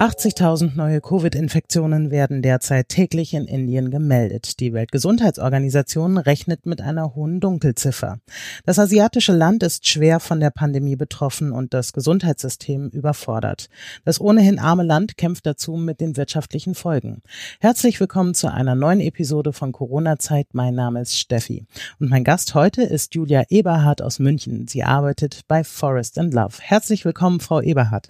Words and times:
80.000 0.00 0.76
neue 0.76 1.02
Covid-Infektionen 1.02 2.10
werden 2.10 2.40
derzeit 2.40 2.88
täglich 2.88 3.34
in 3.34 3.44
Indien 3.44 3.90
gemeldet. 3.90 4.58
Die 4.58 4.72
Weltgesundheitsorganisation 4.72 6.16
rechnet 6.16 6.64
mit 6.64 6.80
einer 6.80 7.14
hohen 7.14 7.38
Dunkelziffer. 7.38 8.18
Das 8.64 8.78
asiatische 8.78 9.34
Land 9.34 9.62
ist 9.62 9.86
schwer 9.86 10.18
von 10.18 10.40
der 10.40 10.52
Pandemie 10.52 10.96
betroffen 10.96 11.52
und 11.52 11.74
das 11.74 11.92
Gesundheitssystem 11.92 12.88
überfordert. 12.88 13.68
Das 14.06 14.18
ohnehin 14.18 14.58
arme 14.58 14.84
Land 14.84 15.18
kämpft 15.18 15.44
dazu 15.44 15.72
mit 15.72 16.00
den 16.00 16.16
wirtschaftlichen 16.16 16.74
Folgen. 16.74 17.20
Herzlich 17.60 18.00
willkommen 18.00 18.32
zu 18.32 18.50
einer 18.50 18.74
neuen 18.74 19.00
Episode 19.00 19.52
von 19.52 19.70
Corona-Zeit. 19.70 20.46
Mein 20.54 20.74
Name 20.74 21.02
ist 21.02 21.18
Steffi 21.18 21.66
und 21.98 22.08
mein 22.08 22.24
Gast 22.24 22.54
heute 22.54 22.84
ist 22.84 23.14
Julia 23.14 23.42
Eberhardt 23.50 24.00
aus 24.00 24.18
München. 24.18 24.66
Sie 24.66 24.82
arbeitet 24.82 25.42
bei 25.46 25.62
Forest 25.62 26.18
and 26.18 26.32
Love. 26.32 26.56
Herzlich 26.58 27.04
willkommen, 27.04 27.40
Frau 27.40 27.60
Eberhardt. 27.60 28.08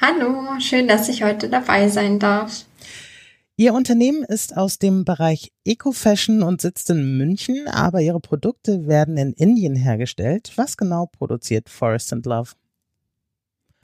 Hallo, 0.00 0.58
schön, 0.60 0.88
dass 0.88 1.10
ich 1.10 1.22
heute 1.22 1.50
dabei 1.50 1.88
sein 1.88 2.18
darf. 2.18 2.64
Ihr 3.56 3.74
Unternehmen 3.74 4.24
ist 4.24 4.56
aus 4.56 4.78
dem 4.78 5.04
Bereich 5.04 5.52
Eco-Fashion 5.66 6.42
und 6.42 6.62
sitzt 6.62 6.88
in 6.88 7.18
München, 7.18 7.68
aber 7.68 8.00
Ihre 8.00 8.20
Produkte 8.20 8.86
werden 8.86 9.18
in 9.18 9.34
Indien 9.34 9.76
hergestellt. 9.76 10.52
Was 10.56 10.78
genau 10.78 11.04
produziert 11.04 11.68
Forest 11.68 12.14
and 12.14 12.24
Love? 12.24 12.52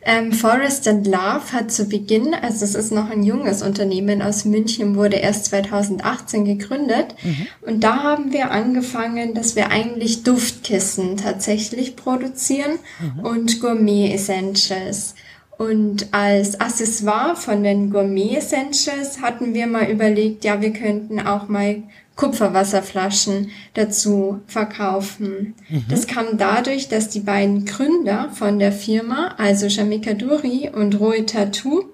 Ähm, 0.01 0.33
Forest 0.33 0.88
and 0.88 1.07
Love 1.07 1.52
hat 1.52 1.71
zu 1.71 1.84
Beginn, 1.84 2.33
also 2.33 2.65
es 2.65 2.74
ist 2.74 2.93
noch 2.93 3.10
ein 3.10 3.23
junges 3.23 3.60
Unternehmen 3.60 4.23
aus 4.23 4.46
München, 4.46 4.96
wurde 4.96 5.16
erst 5.16 5.46
2018 5.46 6.46
gegründet. 6.46 7.15
Mhm. 7.23 7.46
Und 7.60 7.80
da 7.85 8.02
haben 8.02 8.33
wir 8.33 8.52
angefangen, 8.52 9.35
dass 9.35 9.55
wir 9.55 9.71
eigentlich 9.71 10.23
Duftkissen 10.23 11.18
tatsächlich 11.18 11.96
produzieren 11.96 12.79
mhm. 13.01 13.24
und 13.27 13.60
Gourmet 13.60 14.15
Essentials. 14.15 15.15
Und 15.59 16.12
als 16.12 16.60
Accessoire 16.60 17.35
von 17.35 17.62
den 17.62 17.90
Gourmet 17.90 18.37
Essentials 18.37 19.23
hatten 19.23 19.54
wir 19.54 19.66
mal 19.66 19.90
überlegt, 19.90 20.45
ja, 20.45 20.60
wir 20.60 20.73
könnten 20.73 21.21
auch 21.21 21.49
mal 21.49 21.82
Kupferwasserflaschen 22.16 23.51
dazu 23.74 24.40
verkaufen. 24.46 25.54
Mhm. 25.68 25.84
Das 25.88 26.07
kam 26.07 26.38
dadurch, 26.38 26.88
dass 26.88 27.09
die 27.09 27.21
beiden 27.21 27.65
Gründer 27.65 28.30
von 28.34 28.59
der 28.59 28.73
Firma, 28.73 29.34
also 29.38 29.68
Shamika 29.68 30.15
Duri 30.15 30.71
und 30.74 30.99
Roy 30.99 31.24
Tattoo, 31.24 31.84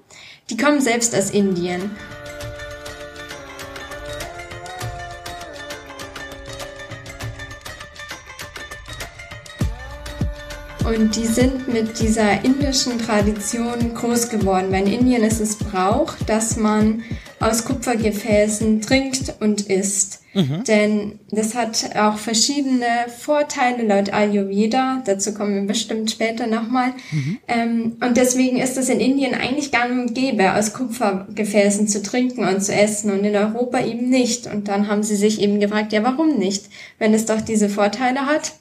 die 0.50 0.56
kommen 0.56 0.80
selbst 0.80 1.14
aus 1.14 1.30
Indien 1.30 1.90
Und 10.86 11.16
die 11.16 11.26
sind 11.26 11.72
mit 11.72 12.00
dieser 12.00 12.44
indischen 12.44 12.98
Tradition 12.98 13.94
groß 13.94 14.28
geworden. 14.28 14.66
Weil 14.70 14.86
in 14.86 15.00
Indien 15.00 15.22
ist 15.22 15.40
es 15.40 15.56
Brauch, 15.56 16.14
dass 16.26 16.56
man 16.56 17.02
aus 17.40 17.64
Kupfergefäßen 17.64 18.80
trinkt 18.80 19.34
und 19.40 19.62
isst. 19.62 20.20
Mhm. 20.34 20.64
Denn 20.64 21.18
das 21.30 21.54
hat 21.54 21.96
auch 21.96 22.16
verschiedene 22.16 22.86
Vorteile 23.18 23.82
laut 23.84 24.12
Ayurveda. 24.12 25.02
Dazu 25.04 25.34
kommen 25.34 25.54
wir 25.54 25.66
bestimmt 25.66 26.10
später 26.10 26.46
nochmal. 26.46 26.92
Mhm. 27.10 27.38
Ähm, 27.48 27.96
und 28.00 28.16
deswegen 28.16 28.56
ist 28.58 28.78
es 28.78 28.88
in 28.88 29.00
Indien 29.00 29.34
eigentlich 29.34 29.72
gang 29.72 29.90
und 30.00 30.14
gäbe, 30.14 30.54
aus 30.54 30.72
Kupfergefäßen 30.72 31.88
zu 31.88 32.02
trinken 32.02 32.44
und 32.44 32.62
zu 32.62 32.72
essen 32.72 33.10
und 33.10 33.24
in 33.24 33.36
Europa 33.36 33.84
eben 33.84 34.08
nicht. 34.08 34.46
Und 34.46 34.68
dann 34.68 34.88
haben 34.88 35.02
sie 35.02 35.16
sich 35.16 35.40
eben 35.40 35.60
gefragt, 35.60 35.92
ja, 35.92 36.02
warum 36.02 36.38
nicht? 36.38 36.66
Wenn 36.98 37.12
es 37.12 37.26
doch 37.26 37.40
diese 37.40 37.68
Vorteile 37.68 38.26
hat. 38.26 38.52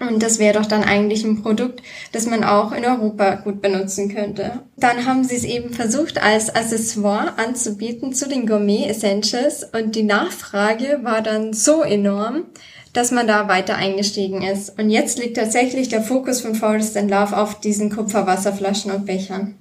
Und 0.00 0.22
das 0.22 0.38
wäre 0.38 0.58
doch 0.58 0.66
dann 0.66 0.84
eigentlich 0.84 1.24
ein 1.24 1.42
Produkt, 1.42 1.82
das 2.12 2.26
man 2.26 2.44
auch 2.44 2.70
in 2.70 2.84
Europa 2.84 3.34
gut 3.36 3.60
benutzen 3.60 4.14
könnte. 4.14 4.62
Dann 4.76 5.06
haben 5.06 5.24
sie 5.24 5.34
es 5.34 5.44
eben 5.44 5.72
versucht, 5.74 6.22
als 6.22 6.54
Accessoire 6.54 7.36
anzubieten 7.36 8.12
zu 8.12 8.28
den 8.28 8.46
Gourmet 8.46 8.86
Essentials 8.86 9.64
und 9.64 9.96
die 9.96 10.04
Nachfrage 10.04 11.00
war 11.02 11.20
dann 11.20 11.52
so 11.52 11.82
enorm, 11.82 12.44
dass 12.92 13.10
man 13.10 13.26
da 13.26 13.48
weiter 13.48 13.74
eingestiegen 13.74 14.42
ist. 14.42 14.78
Und 14.78 14.90
jetzt 14.90 15.18
liegt 15.18 15.36
tatsächlich 15.36 15.88
der 15.88 16.02
Fokus 16.02 16.40
von 16.40 16.54
Forest 16.54 16.96
and 16.96 17.10
Love 17.10 17.36
auf 17.36 17.60
diesen 17.60 17.90
Kupferwasserflaschen 17.90 18.92
und 18.92 19.04
Bechern. 19.04 19.56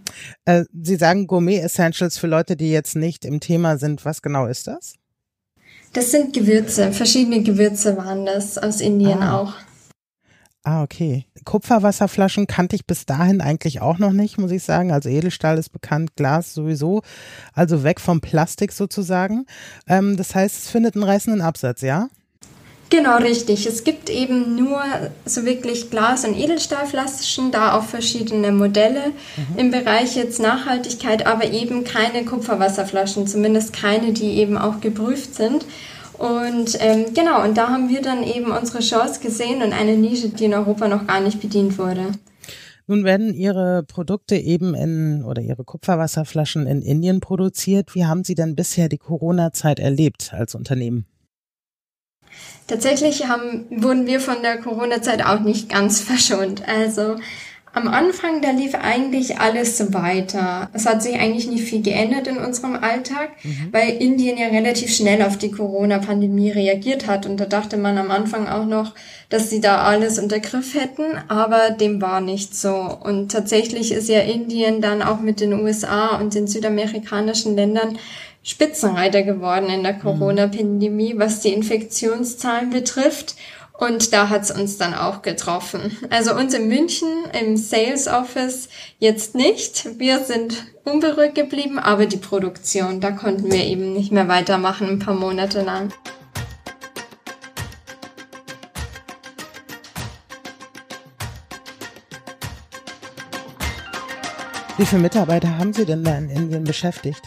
Äh, 0.45 0.65
sie 0.71 0.95
sagen 0.97 1.25
Gourmet 1.25 1.59
Essentials 1.59 2.17
für 2.17 2.27
Leute, 2.27 2.55
die 2.55 2.71
jetzt 2.71 2.95
nicht 2.95 3.25
im 3.25 3.39
Thema 3.39 3.77
sind. 3.77 4.05
Was 4.05 4.21
genau 4.21 4.45
ist 4.45 4.67
das? 4.67 4.93
Das 5.93 6.11
sind 6.11 6.33
Gewürze, 6.33 6.91
verschiedene 6.91 7.41
Gewürze 7.41 7.97
waren 7.97 8.25
das 8.25 8.57
aus 8.57 8.81
Indien 8.81 9.23
ah. 9.23 9.39
auch. 9.39 9.53
Ah, 10.67 10.83
okay. 10.83 11.23
Kupferwasserflaschen 11.45 12.45
kannte 12.45 12.75
ich 12.75 12.85
bis 12.85 13.05
dahin 13.05 13.39
eigentlich 13.39 13.79
auch 13.79 13.99
noch 13.99 14.11
nicht, 14.11 14.37
muss 14.37 14.51
ich 14.51 14.63
sagen. 14.63 14.91
Also 14.91 15.07
Edelstahl 15.07 15.57
ist 15.57 15.69
bekannt, 15.69 16.17
Glas 16.17 16.53
sowieso. 16.53 17.03
Also 17.53 17.85
weg 17.85 18.01
vom 18.01 18.19
Plastik 18.19 18.73
sozusagen. 18.73 19.45
Ähm, 19.87 20.17
das 20.17 20.35
heißt, 20.35 20.65
es 20.65 20.69
findet 20.69 20.95
einen 20.95 21.05
reißenden 21.05 21.41
Absatz, 21.41 21.83
ja? 21.83 22.09
Genau, 22.89 23.15
richtig. 23.15 23.65
Es 23.65 23.85
gibt 23.85 24.09
eben 24.09 24.57
nur 24.57 24.83
so 25.23 25.45
wirklich 25.45 25.89
Glas- 25.89 26.25
und 26.25 26.35
Edelstahlflaschen, 26.35 27.51
da 27.51 27.77
auch 27.77 27.83
verschiedene 27.83 28.51
Modelle 28.51 29.13
mhm. 29.37 29.57
im 29.57 29.71
Bereich 29.71 30.17
jetzt 30.17 30.41
Nachhaltigkeit, 30.41 31.25
aber 31.25 31.45
eben 31.45 31.85
keine 31.85 32.25
Kupferwasserflaschen, 32.25 33.25
zumindest 33.25 33.71
keine, 33.71 34.11
die 34.11 34.33
eben 34.33 34.57
auch 34.57 34.81
geprüft 34.81 35.33
sind. 35.33 35.63
Und 36.17 36.77
ähm, 36.79 37.13
genau, 37.13 37.43
und 37.43 37.57
da 37.57 37.69
haben 37.69 37.89
wir 37.89 38.01
dann 38.01 38.23
eben 38.23 38.51
unsere 38.51 38.79
Chance 38.79 39.19
gesehen 39.19 39.61
und 39.61 39.73
eine 39.73 39.95
Nische, 39.95 40.29
die 40.29 40.45
in 40.45 40.53
Europa 40.53 40.87
noch 40.87 41.05
gar 41.05 41.21
nicht 41.21 41.39
bedient 41.39 41.77
wurde. 41.77 42.11
Nun 42.87 43.03
werden 43.03 43.33
Ihre 43.33 43.83
Produkte 43.83 44.37
eben 44.37 44.73
in 44.73 45.23
oder 45.23 45.41
Ihre 45.41 45.65
Kupferwasserflaschen 45.65 46.65
in 46.65 46.81
Indien 46.81 47.19
produziert. 47.19 47.93
Wie 47.95 48.05
haben 48.05 48.23
Sie 48.23 48.33
denn 48.33 48.55
bisher 48.55 48.87
die 48.87 48.97
Corona-Zeit 48.97 49.79
erlebt 49.79 50.33
als 50.33 50.55
Unternehmen? 50.55 51.05
Tatsächlich 52.67 53.27
haben, 53.27 53.65
wurden 53.69 54.07
wir 54.07 54.19
von 54.19 54.41
der 54.41 54.57
Corona-Zeit 54.59 55.25
auch 55.25 55.41
nicht 55.41 55.69
ganz 55.69 55.99
verschont. 56.01 56.67
Also 56.67 57.17
am 57.73 57.87
Anfang, 57.87 58.41
da 58.41 58.51
lief 58.51 58.73
eigentlich 58.75 59.39
alles 59.39 59.93
weiter. 59.93 60.69
Es 60.73 60.85
hat 60.85 61.03
sich 61.03 61.15
eigentlich 61.15 61.47
nicht 61.47 61.63
viel 61.63 61.81
geändert 61.81 62.27
in 62.27 62.37
unserem 62.37 62.75
Alltag, 62.75 63.29
mhm. 63.43 63.69
weil 63.71 63.89
Indien 64.01 64.37
ja 64.37 64.47
relativ 64.47 64.93
schnell 64.93 65.21
auf 65.21 65.37
die 65.37 65.51
Corona-Pandemie 65.51 66.51
reagiert 66.51 67.07
hat. 67.07 67.25
Und 67.25 67.37
da 67.37 67.45
dachte 67.45 67.77
man 67.77 67.97
am 67.97 68.09
Anfang 68.09 68.47
auch 68.47 68.65
noch, 68.65 68.95
dass 69.29 69.49
sie 69.49 69.61
da 69.61 69.83
alles 69.83 70.17
unter 70.17 70.39
Griff 70.39 70.73
hätten, 70.73 71.03
aber 71.27 71.71
dem 71.71 72.01
war 72.01 72.21
nicht 72.21 72.55
so. 72.55 72.75
Und 72.75 73.31
tatsächlich 73.31 73.91
ist 73.91 74.09
ja 74.09 74.21
Indien 74.21 74.81
dann 74.81 75.01
auch 75.01 75.19
mit 75.19 75.39
den 75.39 75.53
USA 75.53 76.17
und 76.17 76.33
den 76.33 76.47
südamerikanischen 76.47 77.55
Ländern 77.55 77.97
Spitzenreiter 78.47 79.23
geworden 79.23 79.67
in 79.69 79.83
der 79.83 79.93
mhm. 79.93 79.99
Corona-Pandemie, 79.99 81.15
was 81.17 81.41
die 81.41 81.51
Infektionszahlen 81.51 82.69
betrifft. 82.69 83.35
Und 83.77 84.11
da 84.11 84.29
hat's 84.29 84.49
uns 84.49 84.77
dann 84.77 84.95
auch 84.95 85.21
getroffen. 85.21 85.95
Also 86.09 86.33
uns 86.33 86.53
in 86.55 86.67
München 86.67 87.07
im 87.39 87.57
Sales 87.57 88.07
Office 88.07 88.69
jetzt 88.97 89.35
nicht. 89.35 89.99
Wir 89.99 90.19
sind 90.19 90.65
unberührt 90.83 91.35
geblieben, 91.35 91.77
aber 91.77 92.07
die 92.07 92.17
Produktion, 92.17 93.01
da 93.01 93.11
konnten 93.11 93.51
wir 93.51 93.63
eben 93.63 93.93
nicht 93.93 94.11
mehr 94.11 94.27
weitermachen 94.27 94.89
ein 94.89 94.99
paar 94.99 95.13
Monate 95.13 95.61
lang. 95.61 95.93
Wie 104.77 104.85
viele 104.85 105.01
Mitarbeiter 105.01 105.57
haben 105.57 105.73
Sie 105.73 105.85
denn 105.85 106.03
da 106.03 106.17
in 106.17 106.29
Indien 106.29 106.63
beschäftigt? 106.63 107.21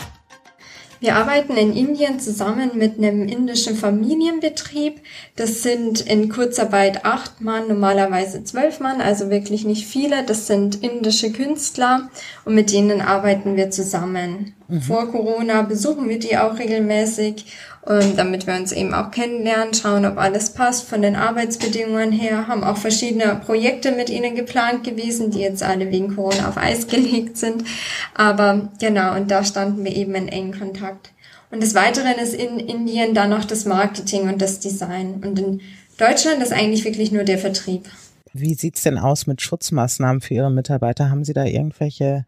Wir 1.01 1.17
arbeiten 1.17 1.57
in 1.57 1.75
Indien 1.75 2.21
zusammen 2.21 2.73
mit 2.75 2.99
einem 2.99 3.27
indischen 3.27 3.75
Familienbetrieb. 3.75 5.01
Das 5.35 5.63
sind 5.63 6.03
in 6.03 6.29
Kurzarbeit 6.29 7.07
acht 7.07 7.41
Mann, 7.41 7.69
normalerweise 7.69 8.45
zwölf 8.45 8.81
Mann, 8.81 9.01
also 9.01 9.31
wirklich 9.31 9.65
nicht 9.65 9.87
viele. 9.87 10.25
Das 10.25 10.47
sind 10.47 10.83
indische 10.83 11.33
Künstler 11.33 12.11
und 12.45 12.55
mit 12.55 12.71
denen 12.71 13.01
arbeiten 13.01 13.57
wir 13.57 13.71
zusammen. 13.71 14.55
Mhm. 14.69 14.83
Vor 14.83 15.11
Corona 15.11 15.63
besuchen 15.63 16.07
wir 16.09 16.19
die 16.19 16.37
auch 16.37 16.59
regelmäßig 16.59 17.47
und 17.83 18.19
damit 18.19 18.47
wir 18.47 18.55
uns 18.55 18.73
eben 18.73 18.93
auch 18.93 19.11
kennenlernen, 19.11 19.73
schauen, 19.73 20.05
ob 20.05 20.19
alles 20.19 20.51
passt 20.51 20.87
von 20.87 21.01
den 21.01 21.17
Arbeitsbedingungen 21.17 22.13
her, 22.13 22.47
haben 22.47 22.63
auch 22.63 22.77
verschiedene 22.77 23.41
Projekte 23.45 23.93
mit 23.93 24.11
ihnen 24.11 24.35
geplant 24.35 24.85
gewesen, 24.85 25.31
die 25.31 25.41
jetzt 25.41 25.63
alle 25.63 25.91
wegen 25.91 26.15
Corona 26.15 26.49
auf 26.49 26.59
Eis 26.59 26.87
gelegt 26.89 27.39
sind. 27.39 27.65
Aber 28.15 28.69
genau, 28.79 29.17
und 29.17 29.31
da 29.31 29.45
standen 29.45 29.83
wir 29.85 29.97
eben 29.97 30.15
in 30.15 30.29
engen 30.29 30.59
Kontakt. 30.59 31.13
Und 31.51 31.63
des 31.63 31.75
Weiteren 31.75 32.15
ist 32.23 32.35
in 32.35 32.61
Indien 32.61 33.15
dann 33.15 33.31
noch 33.31 33.45
das 33.45 33.65
Marketing 33.65 34.29
und 34.29 34.43
das 34.43 34.61
Design. 34.61 35.23
Und 35.25 35.39
in 35.39 35.61
Deutschland 35.97 36.43
ist 36.43 36.53
eigentlich 36.53 36.85
wirklich 36.85 37.13
nur 37.13 37.25
der 37.25 37.39
Vertrieb. 37.39 37.89
Wie 38.33 38.55
sieht's 38.55 38.83
denn 38.83 38.99
aus 38.99 39.27
mit 39.27 39.41
Schutzmaßnahmen 39.43 40.21
für 40.21 40.35
Ihre 40.35 40.51
Mitarbeiter? 40.51 41.11
Haben 41.11 41.25
Sie 41.25 41.33
da 41.33 41.45
irgendwelche 41.45 42.25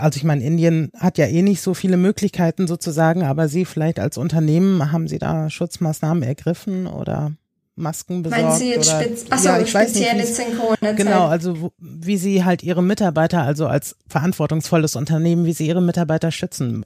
also 0.00 0.16
ich 0.16 0.24
meine, 0.24 0.44
Indien 0.44 0.90
hat 0.96 1.18
ja 1.18 1.26
eh 1.26 1.42
nicht 1.42 1.60
so 1.60 1.74
viele 1.74 1.96
Möglichkeiten 1.96 2.66
sozusagen, 2.66 3.22
aber 3.22 3.48
Sie 3.48 3.64
vielleicht 3.64 3.98
als 3.98 4.18
Unternehmen, 4.18 4.92
haben 4.92 5.08
Sie 5.08 5.18
da 5.18 5.50
Schutzmaßnahmen 5.50 6.22
ergriffen 6.22 6.86
oder 6.86 7.32
Masken 7.76 8.22
besorgt? 8.22 8.42
Meinen 8.42 8.58
Sie 8.58 8.70
jetzt 8.70 8.88
oder, 8.88 9.02
spez 9.02 9.24
achso, 9.30 9.48
ja, 9.48 9.60
ich 9.60 9.70
spezielle 9.70 10.26
Synchron 10.26 10.76
Genau, 10.96 11.26
also 11.26 11.72
wie 11.78 12.16
Sie 12.16 12.44
halt 12.44 12.62
Ihre 12.62 12.82
Mitarbeiter, 12.82 13.42
also 13.42 13.66
als 13.66 13.96
verantwortungsvolles 14.08 14.96
Unternehmen, 14.96 15.44
wie 15.46 15.52
Sie 15.52 15.66
Ihre 15.66 15.82
Mitarbeiter 15.82 16.30
schützen 16.30 16.84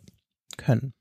können. 0.56 0.92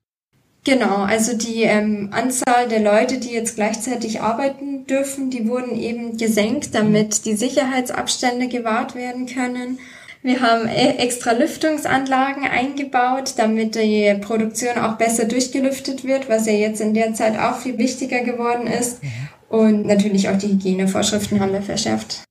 Genau, 0.65 1.03
also 1.03 1.35
die 1.35 1.63
ähm, 1.63 2.09
Anzahl 2.11 2.69
der 2.69 2.79
Leute, 2.79 3.17
die 3.19 3.31
jetzt 3.31 3.55
gleichzeitig 3.55 4.21
arbeiten 4.21 4.87
dürfen, 4.87 5.29
die 5.29 5.47
wurden 5.47 5.75
eben 5.75 6.17
gesenkt, 6.17 6.73
damit 6.73 7.25
die 7.25 7.35
Sicherheitsabstände 7.35 8.47
gewahrt 8.47 8.95
werden 8.95 9.25
können. 9.25 9.79
Wir 10.23 10.39
haben 10.39 10.67
e-, 10.67 10.97
extra 10.97 11.33
Lüftungsanlagen 11.33 12.45
eingebaut, 12.45 13.33
damit 13.37 13.75
die 13.75 14.17
Produktion 14.21 14.77
auch 14.77 14.97
besser 14.97 15.25
durchgelüftet 15.25 16.05
wird, 16.05 16.29
was 16.29 16.47
ja 16.47 16.53
jetzt 16.53 16.79
in 16.79 16.93
der 16.93 17.13
Zeit 17.13 17.37
auch 17.37 17.57
viel 17.57 17.77
wichtiger 17.77 18.21
geworden 18.21 18.65
ist. 18.65 19.03
Mhm. 19.03 19.09
Und 19.49 19.85
natürlich 19.85 20.29
auch 20.29 20.37
die 20.37 20.47
Hygienevorschriften 20.47 21.39
haben 21.39 21.51
wir 21.51 21.61
verschärft. 21.61 22.23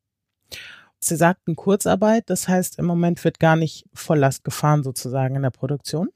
Sie 0.98 1.16
sagten 1.16 1.54
Kurzarbeit, 1.54 2.24
das 2.30 2.48
heißt 2.48 2.78
im 2.78 2.86
Moment 2.86 3.22
wird 3.24 3.38
gar 3.38 3.56
nicht 3.56 3.84
Volllast 3.92 4.42
gefahren 4.42 4.82
sozusagen 4.82 5.36
in 5.36 5.42
der 5.42 5.50
Produktion? 5.50 6.08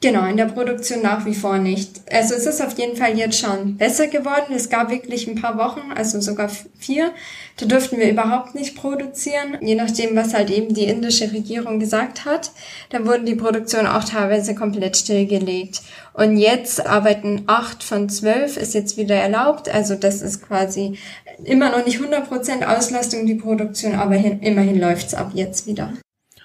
Genau, 0.00 0.26
in 0.26 0.36
der 0.36 0.44
Produktion 0.44 1.02
nach 1.02 1.26
wie 1.26 1.34
vor 1.34 1.58
nicht. 1.58 2.02
Also 2.12 2.34
es 2.34 2.46
ist 2.46 2.62
auf 2.62 2.78
jeden 2.78 2.96
Fall 2.96 3.18
jetzt 3.18 3.40
schon 3.40 3.76
besser 3.76 4.06
geworden. 4.06 4.54
Es 4.54 4.70
gab 4.70 4.92
wirklich 4.92 5.26
ein 5.26 5.40
paar 5.40 5.58
Wochen, 5.58 5.90
also 5.92 6.20
sogar 6.20 6.48
vier, 6.78 7.10
da 7.56 7.66
durften 7.66 7.98
wir 7.98 8.08
überhaupt 8.08 8.54
nicht 8.54 8.76
produzieren, 8.76 9.58
je 9.60 9.74
nachdem, 9.74 10.14
was 10.14 10.34
halt 10.34 10.50
eben 10.50 10.72
die 10.72 10.84
indische 10.84 11.32
Regierung 11.32 11.80
gesagt 11.80 12.24
hat. 12.24 12.52
Da 12.90 13.04
wurden 13.04 13.26
die 13.26 13.34
Produktionen 13.34 13.88
auch 13.88 14.04
teilweise 14.04 14.54
komplett 14.54 14.96
stillgelegt. 14.96 15.82
Und 16.12 16.36
jetzt 16.36 16.86
arbeiten 16.86 17.42
acht 17.48 17.82
von 17.82 18.08
zwölf, 18.08 18.56
ist 18.56 18.74
jetzt 18.74 18.98
wieder 18.98 19.16
erlaubt. 19.16 19.68
Also 19.68 19.96
das 19.96 20.22
ist 20.22 20.46
quasi 20.46 20.96
immer 21.42 21.70
noch 21.76 21.84
nicht 21.84 22.00
100% 22.00 22.64
Auslastung, 22.64 23.26
die 23.26 23.34
Produktion, 23.34 23.96
aber 23.96 24.14
hin, 24.14 24.40
immerhin 24.42 24.78
läuft's 24.78 25.14
ab 25.14 25.32
jetzt 25.34 25.66
wieder. 25.66 25.92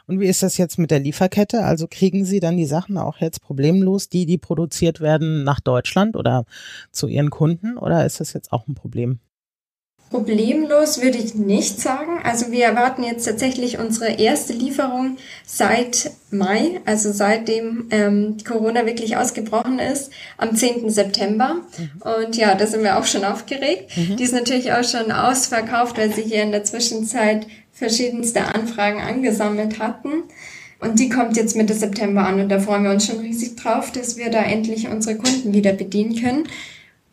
Und 0.06 0.20
wie 0.20 0.28
ist 0.28 0.44
das 0.44 0.58
jetzt 0.58 0.78
mit 0.78 0.92
der 0.92 1.00
Lieferkette? 1.00 1.64
Also 1.64 1.88
kriegen 1.90 2.26
Sie 2.26 2.40
dann 2.40 2.58
die 2.58 2.66
Sachen 2.66 2.98
auch 2.98 3.18
jetzt 3.18 3.42
problemlos, 3.42 4.10
die, 4.10 4.26
die 4.26 4.38
produziert 4.38 5.00
werden, 5.00 5.44
nach 5.44 5.60
Deutschland 5.60 6.16
oder 6.16 6.46
zu 6.92 7.08
Ihren 7.08 7.30
Kunden? 7.30 7.78
Oder 7.78 8.06
ist 8.06 8.20
das 8.20 8.34
jetzt 8.34 8.52
auch 8.52 8.68
ein 8.68 8.76
Problem? 8.76 9.20
Problemlos 10.10 11.02
würde 11.02 11.18
ich 11.18 11.34
nicht 11.34 11.82
sagen. 11.82 12.20
Also 12.24 12.52
wir 12.52 12.66
erwarten 12.66 13.04
jetzt 13.04 13.26
tatsächlich 13.26 13.80
unsere 13.80 14.12
erste 14.12 14.54
Lieferung 14.54 15.18
seit 15.46 16.12
Mai, 16.30 16.82
also 16.86 17.12
seitdem 17.12 17.88
ähm, 17.90 18.38
Corona 18.48 18.86
wirklich 18.86 19.18
ausgebrochen 19.18 19.80
ist, 19.80 20.12
am 20.38 20.56
10. 20.56 20.90
September. 20.92 21.56
Mhm. 21.78 22.02
Und 22.24 22.38
ja, 22.38 22.54
da 22.54 22.68
sind 22.68 22.84
wir 22.84 23.00
auch 23.00 23.06
schon 23.06 23.26
aufgeregt. 23.26 23.98
Mhm. 23.98 24.18
Die 24.18 24.24
ist 24.24 24.34
natürlich 24.34 24.72
auch 24.72 24.84
schon 24.84 25.12
ausverkauft, 25.12 25.98
weil 25.98 26.14
sie 26.14 26.24
hier 26.24 26.44
in 26.44 26.52
der 26.52 26.64
Zwischenzeit 26.64 27.48
verschiedenste 27.72 28.54
Anfragen 28.54 29.02
angesammelt 29.02 29.80
hatten. 29.80 30.24
Und 30.80 31.00
die 31.00 31.10
kommt 31.10 31.38
jetzt 31.38 31.56
Mitte 31.56 31.74
September 31.74 32.26
an 32.26 32.42
und 32.42 32.50
da 32.50 32.60
freuen 32.60 32.84
wir 32.84 32.92
uns 32.92 33.08
schon 33.08 33.20
riesig 33.20 33.56
drauf, 33.56 33.92
dass 33.92 34.18
wir 34.18 34.30
da 34.30 34.44
endlich 34.44 34.90
unsere 34.90 35.16
Kunden 35.16 35.54
wieder 35.54 35.72
bedienen 35.72 36.22
können. 36.22 36.44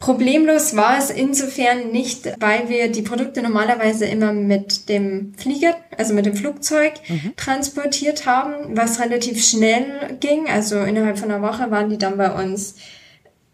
Problemlos 0.00 0.74
war 0.76 0.96
es 0.96 1.10
insofern 1.10 1.92
nicht, 1.92 2.24
weil 2.40 2.70
wir 2.70 2.90
die 2.90 3.02
Produkte 3.02 3.42
normalerweise 3.42 4.06
immer 4.06 4.32
mit 4.32 4.88
dem 4.88 5.34
Flieger, 5.36 5.76
also 5.98 6.14
mit 6.14 6.24
dem 6.24 6.34
Flugzeug 6.34 6.94
mhm. 7.06 7.34
transportiert 7.36 8.24
haben, 8.24 8.74
was 8.74 8.98
relativ 8.98 9.44
schnell 9.44 10.16
ging. 10.18 10.48
Also 10.48 10.80
innerhalb 10.80 11.18
von 11.18 11.30
einer 11.30 11.46
Woche 11.46 11.70
waren 11.70 11.90
die 11.90 11.98
dann 11.98 12.16
bei 12.16 12.32
uns. 12.32 12.76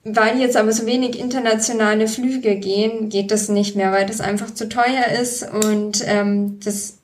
Weil 0.04 0.38
jetzt 0.40 0.56
aber 0.56 0.70
so 0.70 0.86
wenig 0.86 1.18
internationale 1.18 2.06
Flüge 2.06 2.54
gehen, 2.54 3.08
geht 3.08 3.32
das 3.32 3.48
nicht 3.48 3.74
mehr, 3.74 3.90
weil 3.90 4.06
das 4.06 4.20
einfach 4.20 4.54
zu 4.54 4.68
teuer 4.68 5.20
ist 5.20 5.42
und 5.52 6.04
ähm, 6.06 6.60
das 6.64 6.98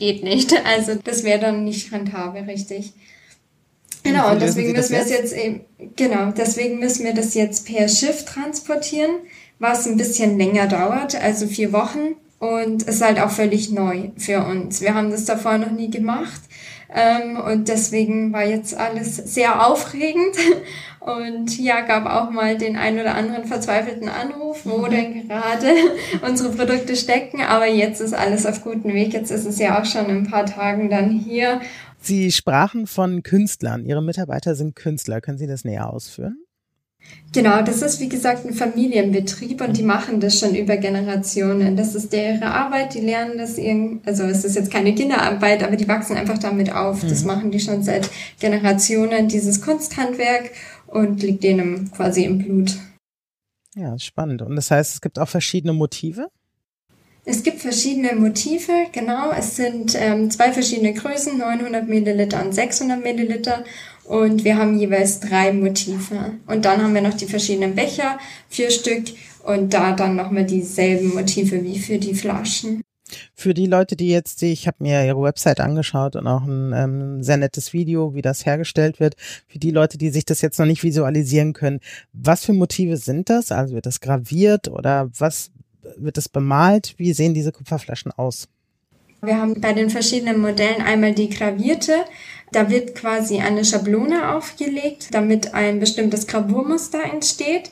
geht 0.00 0.24
nicht. 0.24 0.52
Also 0.64 0.96
das 0.96 1.22
wäre 1.22 1.38
dann 1.38 1.62
nicht 1.62 1.92
rentabel, 1.92 2.42
richtig. 2.42 2.94
Genau, 4.02 4.32
und 4.32 4.42
deswegen 4.42 4.72
müssen 4.72 4.92
wir 4.92 5.00
es 5.00 5.10
jetzt 5.10 5.32
eben, 5.32 5.60
genau, 5.96 6.30
deswegen 6.30 6.78
müssen 6.78 7.04
wir 7.04 7.14
das 7.14 7.34
jetzt 7.34 7.66
per 7.66 7.88
Schiff 7.88 8.24
transportieren, 8.24 9.16
was 9.58 9.86
ein 9.86 9.96
bisschen 9.96 10.38
länger 10.38 10.66
dauert, 10.66 11.20
also 11.20 11.46
vier 11.46 11.72
Wochen. 11.72 12.16
Und 12.38 12.82
es 12.82 12.96
ist 12.96 13.02
halt 13.02 13.18
auch 13.18 13.30
völlig 13.30 13.70
neu 13.70 14.10
für 14.18 14.44
uns. 14.44 14.82
Wir 14.82 14.94
haben 14.94 15.10
das 15.10 15.24
davor 15.24 15.56
noch 15.56 15.70
nie 15.70 15.90
gemacht. 15.90 16.42
Ähm, 16.94 17.36
und 17.36 17.68
deswegen 17.68 18.32
war 18.32 18.44
jetzt 18.44 18.76
alles 18.76 19.16
sehr 19.16 19.66
aufregend. 19.66 20.36
Und 21.00 21.56
ja, 21.60 21.82
gab 21.82 22.04
auch 22.06 22.30
mal 22.30 22.58
den 22.58 22.76
ein 22.76 22.98
oder 22.98 23.14
anderen 23.14 23.44
verzweifelten 23.44 24.08
Anruf, 24.08 24.62
wo 24.64 24.78
mhm. 24.78 24.90
denn 24.90 25.28
gerade 25.28 25.72
unsere 26.28 26.50
Produkte 26.50 26.96
stecken. 26.96 27.42
Aber 27.42 27.66
jetzt 27.66 28.00
ist 28.00 28.12
alles 28.12 28.44
auf 28.44 28.64
gutem 28.64 28.92
Weg. 28.92 29.12
Jetzt 29.12 29.30
ist 29.30 29.46
es 29.46 29.60
ja 29.60 29.80
auch 29.80 29.84
schon 29.84 30.06
in 30.06 30.16
ein 30.16 30.30
paar 30.30 30.46
Tagen 30.46 30.90
dann 30.90 31.10
hier. 31.10 31.60
Sie 32.06 32.30
sprachen 32.30 32.86
von 32.86 33.24
Künstlern. 33.24 33.84
Ihre 33.84 34.00
Mitarbeiter 34.00 34.54
sind 34.54 34.76
Künstler. 34.76 35.20
Können 35.20 35.38
Sie 35.38 35.48
das 35.48 35.64
näher 35.64 35.92
ausführen? 35.92 36.38
Genau, 37.32 37.62
das 37.62 37.82
ist 37.82 38.00
wie 38.00 38.08
gesagt 38.08 38.46
ein 38.46 38.54
Familienbetrieb 38.54 39.60
und 39.60 39.76
die 39.76 39.82
machen 39.82 40.20
das 40.20 40.38
schon 40.38 40.54
über 40.54 40.76
Generationen. 40.76 41.76
Das 41.76 41.94
ist 41.94 42.12
deren 42.12 42.44
Arbeit, 42.44 42.94
die 42.94 43.00
lernen 43.00 43.38
das 43.38 43.58
irgendwie, 43.58 44.08
also 44.08 44.22
es 44.22 44.44
ist 44.44 44.54
jetzt 44.54 44.70
keine 44.70 44.94
Kinderarbeit, 44.94 45.62
aber 45.62 45.76
die 45.76 45.88
wachsen 45.88 46.16
einfach 46.16 46.38
damit 46.38 46.72
auf. 46.72 47.02
Das 47.02 47.22
mhm. 47.22 47.26
machen 47.26 47.50
die 47.50 47.60
schon 47.60 47.82
seit 47.82 48.08
Generationen, 48.40 49.28
dieses 49.28 49.60
Kunsthandwerk 49.60 50.52
und 50.86 51.22
liegt 51.22 51.42
denen 51.42 51.90
quasi 51.90 52.24
im 52.24 52.38
Blut. 52.38 52.76
Ja, 53.74 53.98
spannend. 53.98 54.40
Und 54.42 54.56
das 54.56 54.70
heißt, 54.70 54.94
es 54.94 55.00
gibt 55.00 55.18
auch 55.18 55.28
verschiedene 55.28 55.72
Motive? 55.72 56.28
Es 57.28 57.42
gibt 57.42 57.60
verschiedene 57.60 58.14
Motive, 58.14 58.86
genau. 58.92 59.32
Es 59.36 59.56
sind 59.56 59.96
ähm, 59.98 60.30
zwei 60.30 60.52
verschiedene 60.52 60.94
Größen, 60.94 61.36
900 61.36 61.88
Milliliter 61.88 62.40
und 62.40 62.54
600 62.54 63.02
Milliliter. 63.02 63.64
Und 64.04 64.44
wir 64.44 64.56
haben 64.56 64.78
jeweils 64.78 65.18
drei 65.18 65.52
Motive. 65.52 66.34
Und 66.46 66.64
dann 66.64 66.80
haben 66.80 66.94
wir 66.94 67.00
noch 67.02 67.14
die 67.14 67.26
verschiedenen 67.26 67.74
Becher, 67.74 68.20
vier 68.48 68.70
Stück. 68.70 69.06
Und 69.42 69.74
da 69.74 69.92
dann 69.92 70.14
nochmal 70.14 70.44
dieselben 70.44 71.14
Motive 71.14 71.64
wie 71.64 71.80
für 71.80 71.98
die 71.98 72.14
Flaschen. 72.14 72.82
Für 73.34 73.54
die 73.54 73.66
Leute, 73.66 73.96
die 73.96 74.08
jetzt, 74.08 74.42
ich 74.44 74.68
habe 74.68 74.76
mir 74.80 75.04
ihre 75.04 75.22
Website 75.22 75.58
angeschaut 75.58 76.14
und 76.14 76.28
auch 76.28 76.44
ein 76.44 76.72
ähm, 76.72 77.22
sehr 77.24 77.38
nettes 77.38 77.72
Video, 77.72 78.14
wie 78.14 78.22
das 78.22 78.46
hergestellt 78.46 79.00
wird. 79.00 79.16
Für 79.48 79.58
die 79.58 79.70
Leute, 79.72 79.98
die 79.98 80.10
sich 80.10 80.24
das 80.24 80.42
jetzt 80.42 80.60
noch 80.60 80.66
nicht 80.66 80.84
visualisieren 80.84 81.52
können, 81.52 81.80
was 82.12 82.44
für 82.44 82.52
Motive 82.52 82.96
sind 82.96 83.30
das? 83.30 83.50
Also 83.50 83.74
wird 83.74 83.86
das 83.86 84.00
graviert 84.00 84.68
oder 84.68 85.10
was 85.18 85.50
wird 85.96 86.16
das 86.16 86.28
bemalt? 86.28 86.94
Wie 86.96 87.12
sehen 87.12 87.34
diese 87.34 87.52
Kupferflaschen 87.52 88.12
aus? 88.12 88.48
Wir 89.22 89.38
haben 89.38 89.60
bei 89.60 89.72
den 89.72 89.90
verschiedenen 89.90 90.40
Modellen 90.40 90.82
einmal 90.82 91.12
die 91.14 91.30
gravierte. 91.30 91.94
Da 92.52 92.70
wird 92.70 92.94
quasi 92.94 93.40
eine 93.40 93.64
Schablone 93.64 94.34
aufgelegt, 94.34 95.08
damit 95.12 95.54
ein 95.54 95.80
bestimmtes 95.80 96.26
Gravurmuster 96.26 97.02
entsteht 97.02 97.70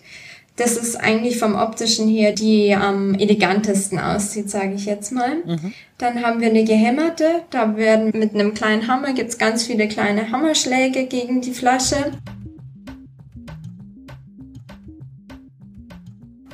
das 0.56 0.76
ist 0.76 0.96
eigentlich 0.96 1.38
vom 1.38 1.56
optischen 1.56 2.08
her 2.08 2.32
die 2.32 2.74
am 2.74 3.14
elegantesten 3.14 3.98
aussieht, 3.98 4.50
sage 4.50 4.74
ich 4.74 4.86
jetzt 4.86 5.10
mal. 5.10 5.36
Mhm. 5.44 5.72
Dann 5.98 6.22
haben 6.22 6.40
wir 6.40 6.48
eine 6.48 6.64
gehämmerte. 6.64 7.42
Da 7.50 7.76
werden 7.76 8.12
mit 8.14 8.34
einem 8.34 8.54
kleinen 8.54 8.86
Hammer 8.86 9.14
gibt's 9.14 9.38
ganz 9.38 9.66
viele 9.66 9.88
kleine 9.88 10.30
Hammerschläge 10.30 11.06
gegen 11.06 11.40
die 11.40 11.54
Flasche. 11.54 12.12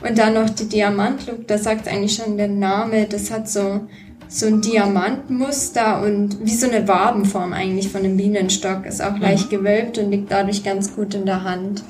Und 0.02 0.18
dann 0.18 0.34
noch 0.34 0.50
die 0.50 0.68
Diamantlook, 0.68 1.46
da 1.46 1.58
sagt 1.58 1.86
eigentlich 1.86 2.14
schon 2.14 2.36
der 2.36 2.48
Name, 2.48 3.06
das 3.06 3.30
hat 3.30 3.48
so, 3.48 3.86
so 4.28 4.46
ein 4.46 4.62
Diamantmuster 4.62 6.02
und 6.02 6.44
wie 6.44 6.54
so 6.54 6.68
eine 6.70 6.88
Wabenform 6.88 7.52
eigentlich 7.52 7.90
von 7.90 8.02
einem 8.02 8.16
Bienenstock, 8.16 8.86
ist 8.86 9.02
auch 9.02 9.18
leicht 9.18 9.52
mhm. 9.52 9.56
gewölbt 9.56 9.98
und 9.98 10.10
liegt 10.10 10.30
dadurch 10.30 10.64
ganz 10.64 10.94
gut 10.94 11.14
in 11.14 11.26
der 11.26 11.44
Hand. 11.44 11.82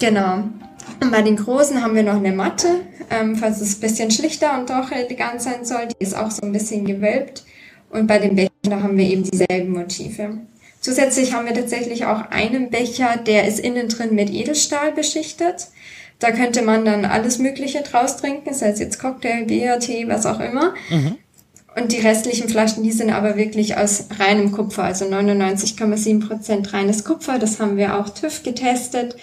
Genau. 0.00 0.44
Und 1.00 1.12
bei 1.12 1.22
den 1.22 1.36
großen 1.36 1.82
haben 1.82 1.94
wir 1.94 2.02
noch 2.02 2.16
eine 2.16 2.32
Matte, 2.32 2.80
ähm, 3.10 3.36
falls 3.36 3.60
es 3.60 3.76
ein 3.76 3.80
bisschen 3.80 4.10
schlichter 4.10 4.58
und 4.58 4.68
doch 4.68 4.90
elegant 4.90 5.40
sein 5.40 5.64
soll. 5.64 5.88
Die 5.88 6.04
ist 6.04 6.16
auch 6.16 6.30
so 6.30 6.42
ein 6.42 6.52
bisschen 6.52 6.84
gewölbt. 6.84 7.44
Und 7.90 8.06
bei 8.06 8.18
den 8.18 8.36
Bechern, 8.36 8.50
da 8.62 8.82
haben 8.82 8.96
wir 8.96 9.06
eben 9.06 9.24
dieselben 9.24 9.72
Motive. 9.72 10.38
Zusätzlich 10.80 11.34
haben 11.34 11.46
wir 11.46 11.54
tatsächlich 11.54 12.06
auch 12.06 12.30
einen 12.30 12.70
Becher, 12.70 13.16
der 13.16 13.46
ist 13.46 13.60
innen 13.60 13.88
drin 13.88 14.14
mit 14.14 14.30
Edelstahl 14.30 14.92
beschichtet. 14.92 15.68
Da 16.20 16.30
könnte 16.30 16.62
man 16.62 16.84
dann 16.84 17.04
alles 17.04 17.38
Mögliche 17.38 17.82
draus 17.82 18.18
trinken, 18.18 18.54
sei 18.54 18.68
es 18.68 18.78
jetzt 18.78 19.00
Cocktail, 19.00 19.46
Bier, 19.46 19.80
Tee, 19.80 20.06
was 20.06 20.26
auch 20.26 20.38
immer. 20.38 20.74
Mhm. 20.90 21.16
Und 21.76 21.92
die 21.92 21.98
restlichen 21.98 22.48
Flaschen, 22.48 22.82
die 22.82 22.92
sind 22.92 23.10
aber 23.10 23.36
wirklich 23.36 23.76
aus 23.76 24.06
reinem 24.18 24.52
Kupfer, 24.52 24.84
also 24.84 25.06
99,7 25.06 26.26
Prozent 26.26 26.72
reines 26.72 27.04
Kupfer. 27.04 27.38
Das 27.38 27.60
haben 27.60 27.76
wir 27.76 27.98
auch 27.98 28.08
TÜV 28.08 28.42
getestet. 28.42 29.16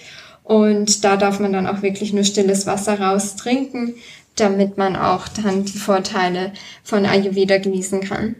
Und 0.44 1.04
da 1.04 1.16
darf 1.16 1.40
man 1.40 1.52
dann 1.52 1.66
auch 1.66 1.82
wirklich 1.82 2.12
nur 2.12 2.24
stilles 2.24 2.66
Wasser 2.66 2.98
raustrinken, 2.98 3.94
damit 4.34 4.78
man 4.78 4.96
auch 4.96 5.28
dann 5.28 5.64
die 5.64 5.78
Vorteile 5.78 6.52
von 6.82 7.04
Ayurveda 7.04 7.58
genießen 7.58 8.00
kann. 8.00 8.34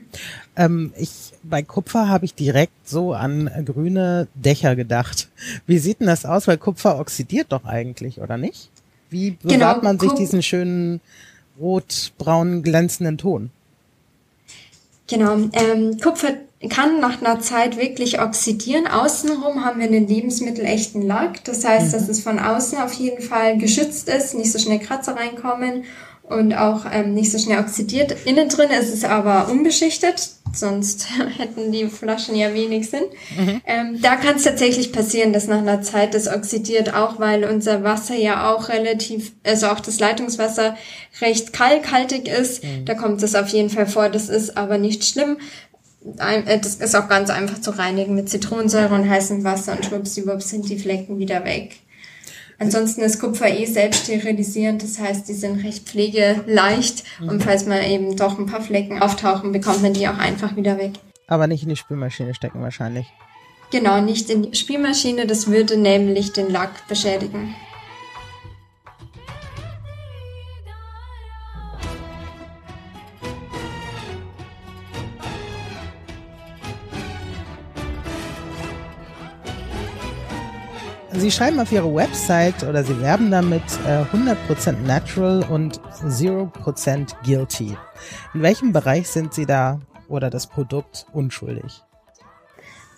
Ähm, 0.59 0.93
ich, 0.99 1.33
bei 1.45 1.63
Kupfer 1.63 2.09
habe 2.09 2.25
ich 2.25 2.35
direkt 2.35 2.89
so 2.89 3.15
an 3.15 3.49
grüne 3.65 4.27
Dächer 4.35 4.75
gedacht. 4.75 5.29
Wie 5.67 5.79
sieht 5.79 6.01
denn 6.01 6.09
das 6.09 6.27
aus? 6.27 6.49
Weil 6.49 6.59
Kupfer 6.59 6.99
oxidiert 6.99 7.53
doch 7.53 7.65
eigentlich, 7.65 8.21
oder 8.21 8.37
nicht? 8.37 8.69
Wie 9.09 9.31
bewahrt 9.31 9.81
genau, 9.81 9.83
man 9.83 10.01
sich 10.01 10.13
diesen 10.13 10.43
schönen 10.43 11.01
rot-braun 11.61 12.65
glänzenden 12.65 13.19
Ton? 13.19 13.51
Genau, 15.07 15.37
ähm, 15.53 15.97
Kupfer 16.03 16.35
kann 16.69 17.01
nach 17.01 17.23
einer 17.23 17.41
Zeit 17.41 17.79
wirklich 17.79 18.21
oxidieren. 18.21 18.89
Außenrum 18.89 19.65
haben 19.65 19.79
wir 19.79 19.87
einen 19.87 20.09
lebensmittelechten 20.09 21.07
Lack. 21.07 21.45
Das 21.45 21.65
heißt, 21.65 21.89
mhm. 21.89 21.93
dass 21.93 22.09
es 22.09 22.21
von 22.21 22.41
außen 22.41 22.79
auf 22.79 22.93
jeden 22.95 23.23
Fall 23.23 23.59
geschützt 23.59 24.09
ist, 24.09 24.35
nicht 24.35 24.51
so 24.51 24.59
schnell 24.59 24.81
Kratzer 24.81 25.15
reinkommen 25.15 25.85
und 26.29 26.53
auch 26.55 26.85
ähm, 26.93 27.15
nicht 27.15 27.31
so 27.31 27.39
schnell 27.39 27.61
oxidiert. 27.61 28.15
Innen 28.27 28.49
drin 28.49 28.71
ist 28.71 28.93
es 28.93 29.05
aber 29.05 29.49
unbeschichtet, 29.49 30.31
sonst 30.53 31.07
hätten 31.39 31.73
die 31.73 31.87
Flaschen 31.87 32.35
ja 32.35 32.53
wenig 32.55 32.91
Sinn. 32.91 33.05
Mhm. 33.37 33.61
Ähm, 33.67 34.03
da 34.03 34.17
kann 34.17 34.37
es 34.37 34.45
tatsächlich 34.45 34.93
passieren, 34.93 35.33
dass 35.33 35.47
nach 35.47 35.59
einer 35.59 35.83
Zeit 35.83 36.15
das 36.15 36.29
oxidiert, 36.29 36.95
auch 36.95 37.19
weil 37.19 37.45
unser 37.45 37.85
Wasser 37.85 38.15
ja 38.15 38.53
auch 38.53 38.69
relativ, 38.69 39.33
also 39.45 39.69
auch 39.69 39.81
das 39.81 40.01
Leitungswasser 40.01 40.77
recht 41.21 41.53
kalkhaltig 41.53 42.29
ist. 42.29 42.65
Mhm. 42.65 42.85
Da 42.85 42.95
kommt 42.95 43.23
es 43.23 43.35
auf 43.35 43.49
jeden 43.49 43.71
Fall 43.71 43.87
vor. 43.87 44.09
Das 44.09 44.29
ist 44.29 44.57
aber 44.57 44.79
nicht 44.79 45.05
schlimm. 45.05 45.39
Äh, 46.19 46.59
das 46.59 46.77
ist 46.77 46.95
auch 46.95 47.09
ganz 47.09 47.31
einfach 47.31 47.61
zu 47.61 47.71
reinigen 47.71 48.15
mit 48.15 48.29
Zitronensäure 48.29 48.95
und 48.95 49.09
heißem 49.09 49.45
Wasser 49.45 49.73
und 49.73 49.85
schwuppsiwupps 49.85 50.51
sind 50.51 50.69
die 50.69 50.79
Flecken 50.79 51.19
wieder 51.19 51.45
weg. 51.45 51.77
Ansonsten 52.61 53.03
ist 53.03 53.21
Kupfer 53.21 53.49
eh 53.49 53.67
selbst 53.67 54.05
sterilisierend, 54.05 54.83
das 54.83 54.99
heißt, 54.99 55.29
die 55.29 55.35
sind 55.35 55.65
recht 55.65 55.89
pflegeleicht 55.89 57.05
mhm. 57.21 57.29
und 57.29 57.43
falls 57.43 57.67
mal 57.67 57.85
eben 57.89 58.17
doch 58.17 58.39
ein 58.39 58.47
paar 58.47 58.61
Flecken 58.61 59.01
auftauchen, 59.01 59.53
bekommt 59.53 59.83
man 59.83 59.93
die 59.93 60.09
auch 60.09 60.19
einfach 60.19 60.57
wieder 60.57 60.77
weg. 60.77 60.93
Aber 61.29 61.47
nicht 61.47 61.63
in 61.63 61.69
die 61.69 61.77
Spülmaschine 61.77 62.35
stecken 62.35 62.61
wahrscheinlich. 62.61 63.07
Genau, 63.71 64.01
nicht 64.01 64.31
in 64.31 64.51
die 64.51 64.57
Spülmaschine, 64.57 65.27
das 65.27 65.47
würde 65.47 65.77
nämlich 65.77 66.33
den 66.33 66.51
Lack 66.51 66.89
beschädigen. 66.89 67.55
Sie 81.19 81.33
schreiben 81.33 81.59
auf 81.59 81.73
Ihrer 81.73 81.93
Website 81.93 82.63
oder 82.63 82.85
Sie 82.85 83.01
werben 83.01 83.33
damit 83.33 83.63
äh, 83.85 84.05
100% 84.17 84.87
natural 84.87 85.45
und 85.51 85.81
0% 86.05 87.15
guilty. 87.25 87.77
In 88.35 88.43
welchem 88.43 88.73
Bereich 88.73 89.09
sind 89.09 89.35
Sie 89.35 89.45
da 89.45 89.81
oder 90.07 90.31
das 90.31 90.47
Produkt 90.47 91.07
unschuldig? 91.13 91.83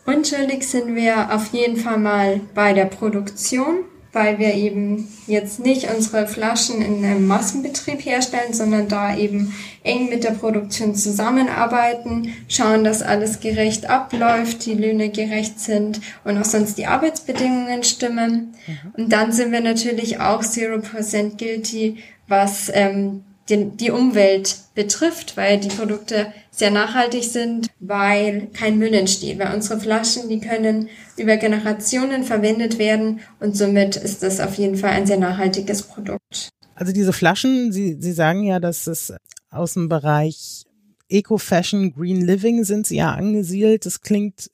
Unschuldig 0.05 0.69
sind 0.69 0.95
wir 0.95 1.35
auf 1.35 1.47
jeden 1.53 1.77
Fall 1.77 1.99
mal 1.99 2.41
bei 2.55 2.75
der 2.75 2.85
Produktion 2.85 3.85
weil 4.13 4.39
wir 4.39 4.55
eben 4.55 5.09
jetzt 5.27 5.61
nicht 5.61 5.89
unsere 5.95 6.27
Flaschen 6.27 6.83
in 6.83 7.05
einem 7.05 7.27
Massenbetrieb 7.27 8.05
herstellen, 8.05 8.53
sondern 8.53 8.89
da 8.89 9.17
eben 9.17 9.55
eng 9.83 10.09
mit 10.09 10.25
der 10.25 10.33
Produktion 10.33 10.95
zusammenarbeiten, 10.95 12.33
schauen, 12.49 12.85
dass 12.85 13.03
alles 13.03 13.41
gerecht 13.41 13.89
abläuft, 13.89 14.67
die 14.67 14.75
Löhne 14.75 15.11
gerecht 15.11 15.61
sind 15.61 16.01
und 16.25 16.39
auch 16.39 16.45
sonst 16.45 16.77
die 16.77 16.87
Arbeitsbedingungen 16.87 17.85
stimmen. 17.85 18.55
Mhm. 18.67 18.93
Und 18.97 19.13
dann 19.13 19.33
sind 19.33 19.53
wir 19.53 19.61
natürlich 19.61 20.21
auch 20.21 20.43
0% 20.43 21.39
guilty, 21.39 21.99
was 22.27 22.71
ähm, 22.75 23.25
den, 23.51 23.77
die 23.77 23.91
Umwelt 23.91 24.57
betrifft, 24.75 25.37
weil 25.37 25.59
die 25.59 25.69
Produkte 25.69 26.33
sehr 26.51 26.71
nachhaltig 26.71 27.25
sind, 27.25 27.69
weil 27.81 28.49
kein 28.53 28.79
Müll 28.79 28.95
entsteht. 28.95 29.39
Weil 29.39 29.55
unsere 29.55 29.81
Flaschen, 29.81 30.29
die 30.29 30.41
können 30.41 30.89
über 31.17 31.37
Generationen 31.37 32.25
verwendet 32.25 32.79
werden 32.79 33.21
und 33.41 33.57
somit 33.57 33.97
ist 33.97 34.23
das 34.23 34.41
auf 34.41 34.55
jeden 34.55 34.77
Fall 34.77 34.91
ein 34.91 35.07
sehr 35.07 35.19
nachhaltiges 35.19 35.83
Produkt. 35.83 36.51
Also 36.75 36.93
diese 36.93 37.13
Flaschen, 37.13 37.73
Sie, 37.73 37.97
Sie 38.01 38.13
sagen 38.13 38.45
ja, 38.45 38.61
dass 38.61 38.87
es 38.87 39.13
aus 39.51 39.75
dem 39.75 39.89
Bereich 39.89 40.65
Eco-Fashion, 41.09 41.93
Green 41.93 42.25
Living 42.25 42.65
sind 42.65 42.87
Sie 42.87 42.97
ja 42.97 43.13
angesiedelt. 43.13 43.85
Das 43.85 44.01
klingt 44.01 44.51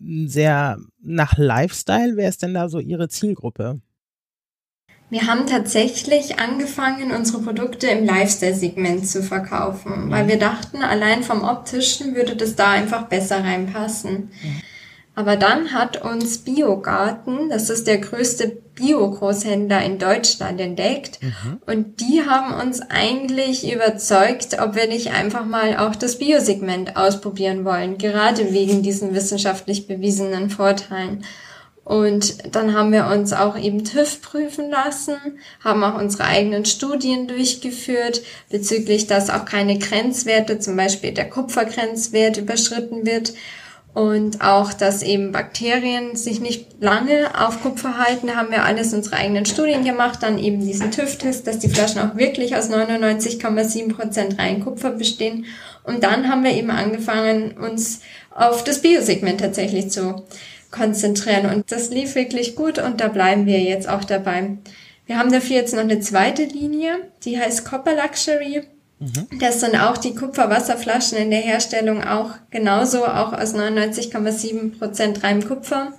sehr 0.00 0.78
nach 1.00 1.38
Lifestyle. 1.38 2.16
Wer 2.16 2.28
ist 2.28 2.42
denn 2.42 2.54
da 2.54 2.68
so 2.68 2.80
Ihre 2.80 3.08
Zielgruppe? 3.08 3.80
Wir 5.10 5.26
haben 5.26 5.46
tatsächlich 5.46 6.38
angefangen, 6.38 7.10
unsere 7.10 7.42
Produkte 7.42 7.88
im 7.88 8.04
Lifestyle-Segment 8.06 9.08
zu 9.08 9.22
verkaufen, 9.22 10.06
mhm. 10.06 10.10
weil 10.10 10.28
wir 10.28 10.38
dachten, 10.38 10.82
allein 10.82 11.24
vom 11.24 11.42
optischen 11.42 12.14
würde 12.14 12.36
das 12.36 12.54
da 12.54 12.70
einfach 12.70 13.06
besser 13.06 13.42
reinpassen. 13.42 14.30
Mhm. 14.42 14.62
Aber 15.16 15.36
dann 15.36 15.72
hat 15.72 16.02
uns 16.02 16.38
Biogarten, 16.38 17.50
das 17.50 17.68
ist 17.68 17.88
der 17.88 17.98
größte 17.98 18.56
Bio-Großhändler 18.76 19.84
in 19.84 19.98
Deutschland, 19.98 20.60
entdeckt. 20.60 21.18
Mhm. 21.20 21.60
Und 21.66 22.00
die 22.00 22.22
haben 22.26 22.54
uns 22.54 22.80
eigentlich 22.80 23.70
überzeugt, 23.70 24.58
ob 24.60 24.76
wir 24.76 24.86
nicht 24.86 25.12
einfach 25.12 25.44
mal 25.44 25.76
auch 25.76 25.96
das 25.96 26.18
Biosegment 26.18 26.96
ausprobieren 26.96 27.64
wollen, 27.64 27.98
gerade 27.98 28.52
wegen 28.52 28.82
diesen 28.82 29.12
wissenschaftlich 29.12 29.88
bewiesenen 29.88 30.48
Vorteilen. 30.48 31.24
Und 31.90 32.54
dann 32.54 32.72
haben 32.72 32.92
wir 32.92 33.08
uns 33.08 33.32
auch 33.32 33.58
eben 33.58 33.82
TÜV 33.82 34.22
prüfen 34.22 34.70
lassen, 34.70 35.16
haben 35.64 35.82
auch 35.82 36.00
unsere 36.00 36.22
eigenen 36.22 36.64
Studien 36.64 37.26
durchgeführt 37.26 38.22
bezüglich, 38.48 39.08
dass 39.08 39.28
auch 39.28 39.44
keine 39.44 39.76
Grenzwerte, 39.76 40.60
zum 40.60 40.76
Beispiel 40.76 41.10
der 41.10 41.28
Kupfergrenzwert 41.28 42.36
überschritten 42.36 43.06
wird 43.06 43.32
und 43.92 44.40
auch, 44.40 44.72
dass 44.72 45.02
eben 45.02 45.32
Bakterien 45.32 46.14
sich 46.14 46.38
nicht 46.38 46.80
lange 46.80 47.32
auf 47.36 47.60
Kupfer 47.60 47.98
halten, 47.98 48.36
haben 48.36 48.52
wir 48.52 48.62
alles 48.62 48.94
unsere 48.94 49.16
eigenen 49.16 49.44
Studien 49.46 49.82
gemacht, 49.84 50.22
dann 50.22 50.38
eben 50.38 50.64
diesen 50.64 50.92
TÜV-Test, 50.92 51.48
dass 51.48 51.58
die 51.58 51.70
Flaschen 51.70 52.00
auch 52.02 52.16
wirklich 52.16 52.54
aus 52.54 52.70
99,7 52.70 53.92
Prozent 53.92 54.38
rein 54.38 54.60
Kupfer 54.60 54.90
bestehen. 54.90 55.46
Und 55.82 56.04
dann 56.04 56.28
haben 56.28 56.44
wir 56.44 56.52
eben 56.52 56.70
angefangen, 56.70 57.58
uns 57.58 58.02
auf 58.30 58.62
das 58.62 58.80
Biosegment 58.80 59.40
tatsächlich 59.40 59.90
zu 59.90 60.22
konzentrieren. 60.70 61.46
Und 61.46 61.72
das 61.72 61.90
lief 61.90 62.14
wirklich 62.14 62.56
gut 62.56 62.78
und 62.78 63.00
da 63.00 63.08
bleiben 63.08 63.46
wir 63.46 63.60
jetzt 63.60 63.88
auch 63.88 64.04
dabei. 64.04 64.56
Wir 65.06 65.18
haben 65.18 65.32
dafür 65.32 65.56
jetzt 65.56 65.74
noch 65.74 65.80
eine 65.80 66.00
zweite 66.00 66.44
Linie, 66.44 66.92
die 67.24 67.38
heißt 67.38 67.64
Copper 67.64 67.96
Luxury. 67.96 68.62
Mhm. 69.00 69.40
Das 69.40 69.60
sind 69.60 69.74
auch 69.76 69.96
die 69.96 70.14
Kupferwasserflaschen 70.14 71.18
in 71.18 71.30
der 71.30 71.40
Herstellung 71.40 72.04
auch 72.04 72.30
genauso, 72.50 73.04
auch 73.06 73.32
aus 73.32 73.54
99,7 73.54 74.78
Prozent 74.78 75.24
reinem 75.24 75.46
Kupfer. 75.46 75.92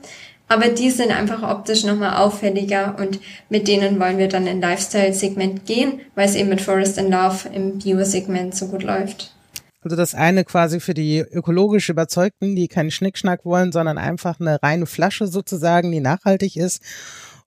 Aber 0.48 0.68
die 0.68 0.92
sind 0.92 1.12
einfach 1.12 1.50
optisch 1.50 1.84
nochmal 1.84 2.18
auffälliger 2.18 2.96
und 3.00 3.20
mit 3.50 3.68
denen 3.68 4.00
wollen 4.00 4.18
wir 4.18 4.28
dann 4.28 4.48
in 4.48 4.60
Lifestyle-Segment 4.60 5.66
gehen, 5.66 6.02
weil 6.16 6.28
es 6.28 6.36
eben 6.36 6.50
mit 6.50 6.62
Forest 6.62 7.00
and 7.00 7.10
Love 7.10 7.50
im 7.54 7.80
Bio-Segment 7.80 8.54
so 8.54 8.68
gut 8.68 8.84
läuft. 8.84 9.34
Also 9.82 9.96
das 9.96 10.14
eine 10.14 10.44
quasi 10.44 10.80
für 10.80 10.94
die 10.94 11.20
ökologisch 11.20 11.90
Überzeugten, 11.90 12.56
die 12.56 12.68
keinen 12.68 12.92
Schnickschnack 12.92 13.46
wollen, 13.46 13.72
sondern 13.72 13.98
einfach 13.98 14.40
eine 14.40 14.62
reine 14.62 14.86
Flasche 14.86 15.28
sozusagen, 15.28 15.92
die 15.92 16.00
nachhaltig 16.00 16.56
ist. 16.56 16.82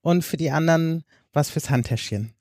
Und 0.02 0.24
für 0.24 0.36
die 0.36 0.50
anderen 0.50 1.04
was 1.34 1.50
fürs 1.50 1.68
Handtäschchen. 1.68 2.32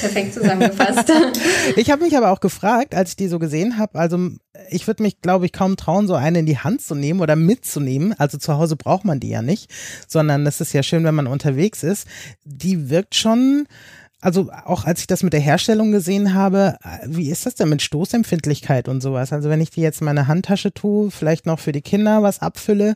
Perfekt 0.00 0.34
zusammengefasst. 0.34 1.12
ich 1.76 1.90
habe 1.90 2.02
mich 2.04 2.16
aber 2.16 2.32
auch 2.32 2.40
gefragt, 2.40 2.94
als 2.94 3.10
ich 3.10 3.16
die 3.16 3.28
so 3.28 3.38
gesehen 3.38 3.78
habe, 3.78 3.98
also 3.98 4.30
ich 4.68 4.86
würde 4.88 5.02
mich, 5.02 5.20
glaube 5.20 5.46
ich, 5.46 5.52
kaum 5.52 5.76
trauen, 5.76 6.08
so 6.08 6.14
eine 6.14 6.40
in 6.40 6.46
die 6.46 6.58
Hand 6.58 6.82
zu 6.82 6.96
nehmen 6.96 7.20
oder 7.20 7.36
mitzunehmen. 7.36 8.12
Also 8.18 8.36
zu 8.36 8.54
Hause 8.54 8.74
braucht 8.74 9.04
man 9.04 9.20
die 9.20 9.28
ja 9.28 9.42
nicht, 9.42 9.70
sondern 10.08 10.44
das 10.44 10.60
ist 10.60 10.72
ja 10.72 10.82
schön, 10.82 11.04
wenn 11.04 11.14
man 11.14 11.28
unterwegs 11.28 11.84
ist. 11.84 12.08
Die 12.44 12.90
wirkt 12.90 13.14
schon 13.14 13.68
also 14.20 14.50
auch 14.64 14.84
als 14.84 15.00
ich 15.00 15.06
das 15.06 15.22
mit 15.22 15.32
der 15.32 15.40
Herstellung 15.40 15.92
gesehen 15.92 16.34
habe, 16.34 16.78
wie 17.04 17.30
ist 17.30 17.46
das 17.46 17.54
denn 17.54 17.68
mit 17.68 17.82
Stoßempfindlichkeit 17.82 18.88
und 18.88 19.00
sowas? 19.00 19.32
Also 19.32 19.50
wenn 19.50 19.60
ich 19.60 19.70
die 19.70 19.82
jetzt 19.82 20.00
in 20.00 20.06
meine 20.06 20.26
Handtasche 20.26 20.72
tue, 20.72 21.10
vielleicht 21.10 21.46
noch 21.46 21.58
für 21.58 21.72
die 21.72 21.82
Kinder 21.82 22.22
was 22.22 22.40
abfülle 22.40 22.94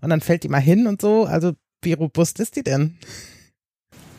und 0.00 0.10
dann 0.10 0.20
fällt 0.20 0.44
die 0.44 0.48
mal 0.48 0.60
hin 0.60 0.86
und 0.86 1.00
so, 1.00 1.24
also 1.24 1.52
wie 1.82 1.92
robust 1.92 2.40
ist 2.40 2.56
die 2.56 2.64
denn? 2.64 2.98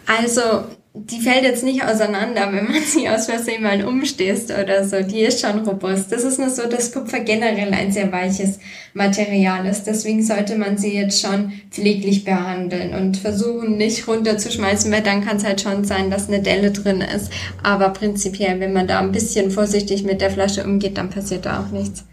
Also 0.05 0.65
die 1.05 1.21
fällt 1.21 1.43
jetzt 1.43 1.63
nicht 1.63 1.83
auseinander, 1.83 2.51
wenn 2.51 2.65
man 2.65 2.81
sie 2.83 3.07
aus 3.07 3.27
Versehen 3.27 3.63
mal 3.63 3.85
umstößt 3.85 4.51
oder 4.51 4.83
so. 4.83 5.01
Die 5.01 5.21
ist 5.21 5.41
schon 5.41 5.59
robust. 5.59 6.11
Das 6.11 6.23
ist 6.23 6.39
nur 6.39 6.49
so, 6.49 6.67
dass 6.67 6.91
Kupfer 6.91 7.19
generell 7.19 7.73
ein 7.73 7.91
sehr 7.91 8.11
weiches 8.11 8.59
Material 8.93 9.65
ist. 9.65 9.83
Deswegen 9.83 10.23
sollte 10.23 10.57
man 10.57 10.77
sie 10.77 10.93
jetzt 10.93 11.21
schon 11.21 11.53
pfleglich 11.71 12.23
behandeln 12.23 12.93
und 12.93 13.17
versuchen, 13.17 13.77
nicht 13.77 14.07
runterzuschmeißen, 14.07 14.91
weil 14.91 15.03
dann 15.03 15.23
kann 15.23 15.37
es 15.37 15.45
halt 15.45 15.61
schon 15.61 15.83
sein, 15.83 16.09
dass 16.09 16.27
eine 16.27 16.41
Delle 16.41 16.71
drin 16.71 17.01
ist. 17.01 17.31
Aber 17.63 17.89
prinzipiell, 17.89 18.59
wenn 18.59 18.73
man 18.73 18.87
da 18.87 18.99
ein 18.99 19.11
bisschen 19.11 19.51
vorsichtig 19.51 20.03
mit 20.03 20.21
der 20.21 20.31
Flasche 20.31 20.63
umgeht, 20.63 20.97
dann 20.97 21.09
passiert 21.09 21.45
da 21.45 21.61
auch 21.61 21.71
nichts. 21.71 22.03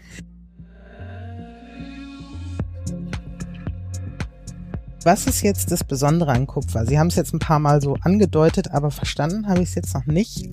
Was 5.05 5.27
ist 5.27 5.43
jetzt 5.43 5.71
das 5.71 5.83
Besondere 5.83 6.31
an 6.31 6.47
Kupfer? 6.47 6.87
Sie 6.87 6.97
haben 6.97 7.09
es 7.09 7.15
jetzt 7.15 7.31
ein 7.31 7.37
paar 7.37 7.59
Mal 7.59 7.79
so 7.79 7.95
angedeutet, 8.01 8.71
aber 8.71 8.89
verstanden 8.89 9.47
habe 9.47 9.61
ich 9.61 9.69
es 9.69 9.75
jetzt 9.75 9.93
noch 9.93 10.07
nicht. 10.07 10.49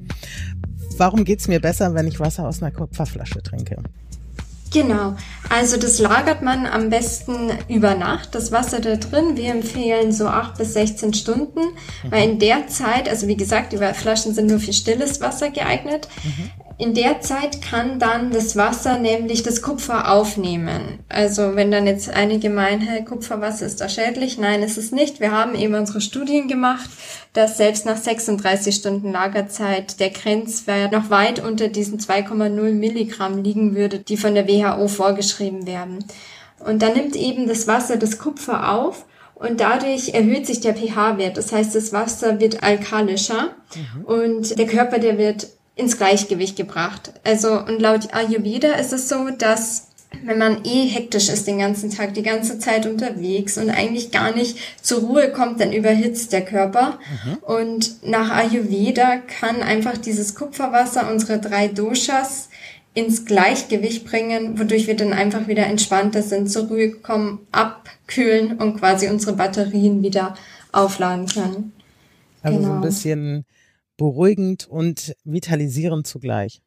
Warum 0.99 1.25
geht 1.25 1.41
es 1.41 1.49
mir 1.49 1.59
besser, 1.59 1.95
wenn 1.95 2.07
ich 2.07 2.21
Wasser 2.21 2.47
aus 2.47 2.63
einer 2.63 2.71
Kupferflasche 2.71 3.43
trinke? 3.43 3.83
Genau. 4.71 5.17
Also 5.49 5.79
das 5.79 5.99
lagert 5.99 6.43
man 6.43 6.67
am 6.67 6.91
besten 6.91 7.51
über 7.69 7.95
Nacht, 7.95 8.35
das 8.35 8.53
Wasser 8.53 8.81
da 8.81 8.97
drin. 8.97 9.37
Wir 9.37 9.53
empfehlen 9.53 10.13
so 10.13 10.27
acht 10.27 10.59
bis 10.59 10.75
16 10.75 11.15
Stunden, 11.15 11.61
mhm. 11.61 12.11
weil 12.11 12.29
in 12.29 12.39
der 12.39 12.69
Zeit, 12.69 13.09
also 13.09 13.29
wie 13.29 13.37
gesagt, 13.37 13.73
die 13.73 13.79
Flaschen 13.79 14.35
sind 14.35 14.49
nur 14.49 14.61
für 14.61 14.75
stilles 14.75 15.23
Wasser 15.23 15.49
geeignet. 15.49 16.09
Mhm. 16.25 16.51
In 16.83 16.95
der 16.95 17.21
Zeit 17.21 17.63
kann 17.63 18.01
dann 18.01 18.33
das 18.33 18.57
Wasser 18.57 18.99
nämlich 18.99 19.45
das 19.45 19.63
Kupfer 19.63 20.11
aufnehmen. 20.11 20.99
Also 21.09 21.55
wenn 21.55 21.71
dann 21.71 21.87
jetzt 21.87 22.11
einige 22.11 22.51
meinen, 22.51 22.81
hey, 22.81 23.05
Kupferwasser 23.05 23.67
ist 23.67 23.81
da 23.81 23.89
schädlich. 23.89 24.37
Nein, 24.37 24.65
ist 24.65 24.79
es 24.79 24.91
nicht. 24.91 25.21
Wir 25.21 25.31
haben 25.31 25.55
eben 25.55 25.75
unsere 25.75 26.01
Studien 26.01 26.49
gemacht, 26.49 26.91
dass 27.35 27.57
selbst 27.57 27.87
nach 27.87 27.97
36 27.97 28.75
Stunden 28.75 29.13
Lagerzeit 29.13 30.01
der 30.01 30.11
Grenzwert 30.11 30.91
noch 30.91 31.09
weit 31.09 31.39
unter 31.39 31.69
diesen 31.69 32.01
2,0 32.01 32.73
Milligramm 32.73 33.45
liegen 33.45 33.77
würde, 33.77 34.01
die 34.01 34.17
von 34.17 34.35
der 34.35 34.49
WHO 34.49 34.89
vorgeschrieben 34.89 35.69
werden. 35.69 36.05
Und 36.59 36.83
dann 36.83 36.95
nimmt 36.95 37.15
eben 37.15 37.47
das 37.47 37.69
Wasser 37.69 37.97
das 37.97 38.19
Kupfer 38.19 38.73
auf 38.73 39.05
und 39.37 39.61
dadurch 39.61 40.15
erhöht 40.15 40.49
sich 40.49 40.59
der 40.59 40.75
pH-Wert. 40.75 41.37
Das 41.37 41.53
heißt, 41.53 41.77
das 41.77 41.93
Wasser 41.93 42.41
wird 42.41 42.65
alkalischer 42.65 43.55
mhm. 43.77 44.05
und 44.05 44.59
der 44.59 44.67
Körper, 44.67 44.99
der 44.99 45.17
wird 45.17 45.47
ins 45.75 45.97
Gleichgewicht 45.97 46.57
gebracht. 46.57 47.13
Also, 47.25 47.59
und 47.59 47.81
laut 47.81 48.15
Ayurveda 48.15 48.73
ist 48.75 48.93
es 48.93 49.09
so, 49.09 49.31
dass 49.31 49.89
wenn 50.25 50.39
man 50.39 50.65
eh 50.65 50.87
hektisch 50.87 51.29
ist 51.29 51.47
den 51.47 51.59
ganzen 51.59 51.91
Tag, 51.91 52.15
die 52.15 52.23
ganze 52.23 52.59
Zeit 52.59 52.87
unterwegs 52.87 53.57
und 53.57 53.71
eigentlich 53.71 54.11
gar 54.11 54.35
nicht 54.35 54.59
zur 54.83 55.01
Ruhe 55.01 55.33
kommt, 55.33 55.61
dann 55.61 55.73
überhitzt 55.73 56.33
der 56.33 56.45
Körper. 56.45 56.99
Mhm. 57.25 57.37
Und 57.39 58.05
nach 58.05 58.31
Ayurveda 58.31 59.17
kann 59.17 59.63
einfach 59.63 59.97
dieses 59.97 60.35
Kupferwasser 60.35 61.11
unsere 61.11 61.39
drei 61.39 61.69
Doshas 61.69 62.51
ins 62.95 63.25
Gleichgewicht 63.25 64.05
bringen, 64.05 64.59
wodurch 64.59 64.87
wir 64.87 64.97
dann 64.97 65.15
einfach 65.15 65.49
wieder 65.49 65.67
entspannter 65.67 66.23
sind, 66.23 66.51
zur 66.51 66.67
Ruhe 66.67 66.91
kommen, 66.91 67.41
abkühlen 67.51 68.59
und 68.59 68.79
quasi 68.79 69.09
unsere 69.09 69.33
Batterien 69.33 70.03
wieder 70.03 70.35
aufladen 70.73 71.27
können. 71.27 71.73
Also 72.43 72.59
genau. 72.59 72.69
so 72.69 72.75
ein 72.75 72.81
genau. 72.81 72.87
bisschen 72.87 73.45
beruhigend 74.03 74.67
und 74.69 75.15
vitalisierend 75.23 76.09
zugleich. 76.09 76.61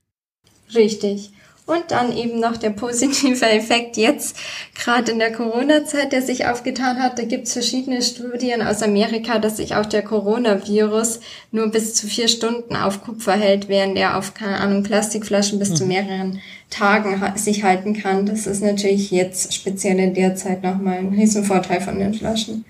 Richtig. 0.73 1.31
Und 1.65 1.83
dann 1.89 2.15
eben 2.15 2.39
noch 2.39 2.55
der 2.55 2.69
positive 2.69 3.45
Effekt 3.49 3.97
jetzt, 3.97 4.37
gerade 4.73 5.11
in 5.11 5.19
der 5.19 5.33
Corona-Zeit, 5.33 6.13
der 6.13 6.21
sich 6.21 6.45
aufgetan 6.45 7.01
hat. 7.01 7.19
Da 7.19 7.23
gibt 7.23 7.47
es 7.47 7.53
verschiedene 7.53 8.01
Studien 8.03 8.61
aus 8.61 8.81
Amerika, 8.81 9.39
dass 9.39 9.57
sich 9.57 9.75
auch 9.75 9.85
der 9.85 10.03
Coronavirus 10.03 11.19
nur 11.51 11.67
bis 11.71 11.93
zu 11.95 12.07
vier 12.07 12.29
Stunden 12.29 12.77
auf 12.77 13.03
Kupfer 13.03 13.33
hält, 13.33 13.67
während 13.67 13.97
er 13.97 14.17
auf, 14.17 14.33
keine 14.33 14.61
Ahnung, 14.61 14.83
Plastikflaschen 14.83 15.59
bis 15.59 15.71
mhm. 15.71 15.75
zu 15.75 15.85
mehreren 15.87 16.41
Tagen 16.69 17.21
sich 17.37 17.63
halten 17.63 17.99
kann. 17.99 18.25
Das 18.25 18.47
ist 18.47 18.63
natürlich 18.63 19.11
jetzt 19.11 19.53
speziell 19.53 19.99
in 19.99 20.13
der 20.13 20.35
Zeit 20.35 20.63
nochmal 20.63 20.99
ein 20.99 21.09
Riesenvorteil 21.09 21.81
von 21.81 21.99
den 21.99 22.13
Flaschen. 22.13 22.63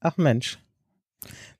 Ach 0.00 0.16
Mensch. 0.16 0.58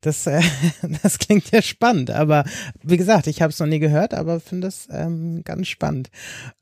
Das, 0.06 0.24
äh, 0.28 0.40
das 1.02 1.18
klingt 1.18 1.50
ja 1.50 1.60
spannend, 1.60 2.12
aber 2.12 2.44
wie 2.80 2.96
gesagt, 2.96 3.26
ich 3.26 3.42
habe 3.42 3.50
es 3.50 3.58
noch 3.58 3.66
nie 3.66 3.80
gehört, 3.80 4.14
aber 4.14 4.38
finde 4.38 4.68
es 4.68 4.86
ähm, 4.88 5.42
ganz 5.42 5.66
spannend. 5.66 6.10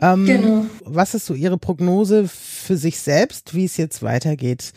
Ähm, 0.01 0.25
genau. 0.25 0.67
Was 0.83 1.15
ist 1.15 1.27
so 1.27 1.35
Ihre 1.35 1.59
Prognose 1.59 2.27
für 2.27 2.79
sich 2.79 2.99
selbst, 2.99 3.55
wie 3.55 3.67
es 3.67 3.77
jetzt 3.77 4.03
weitergeht 4.03 4.73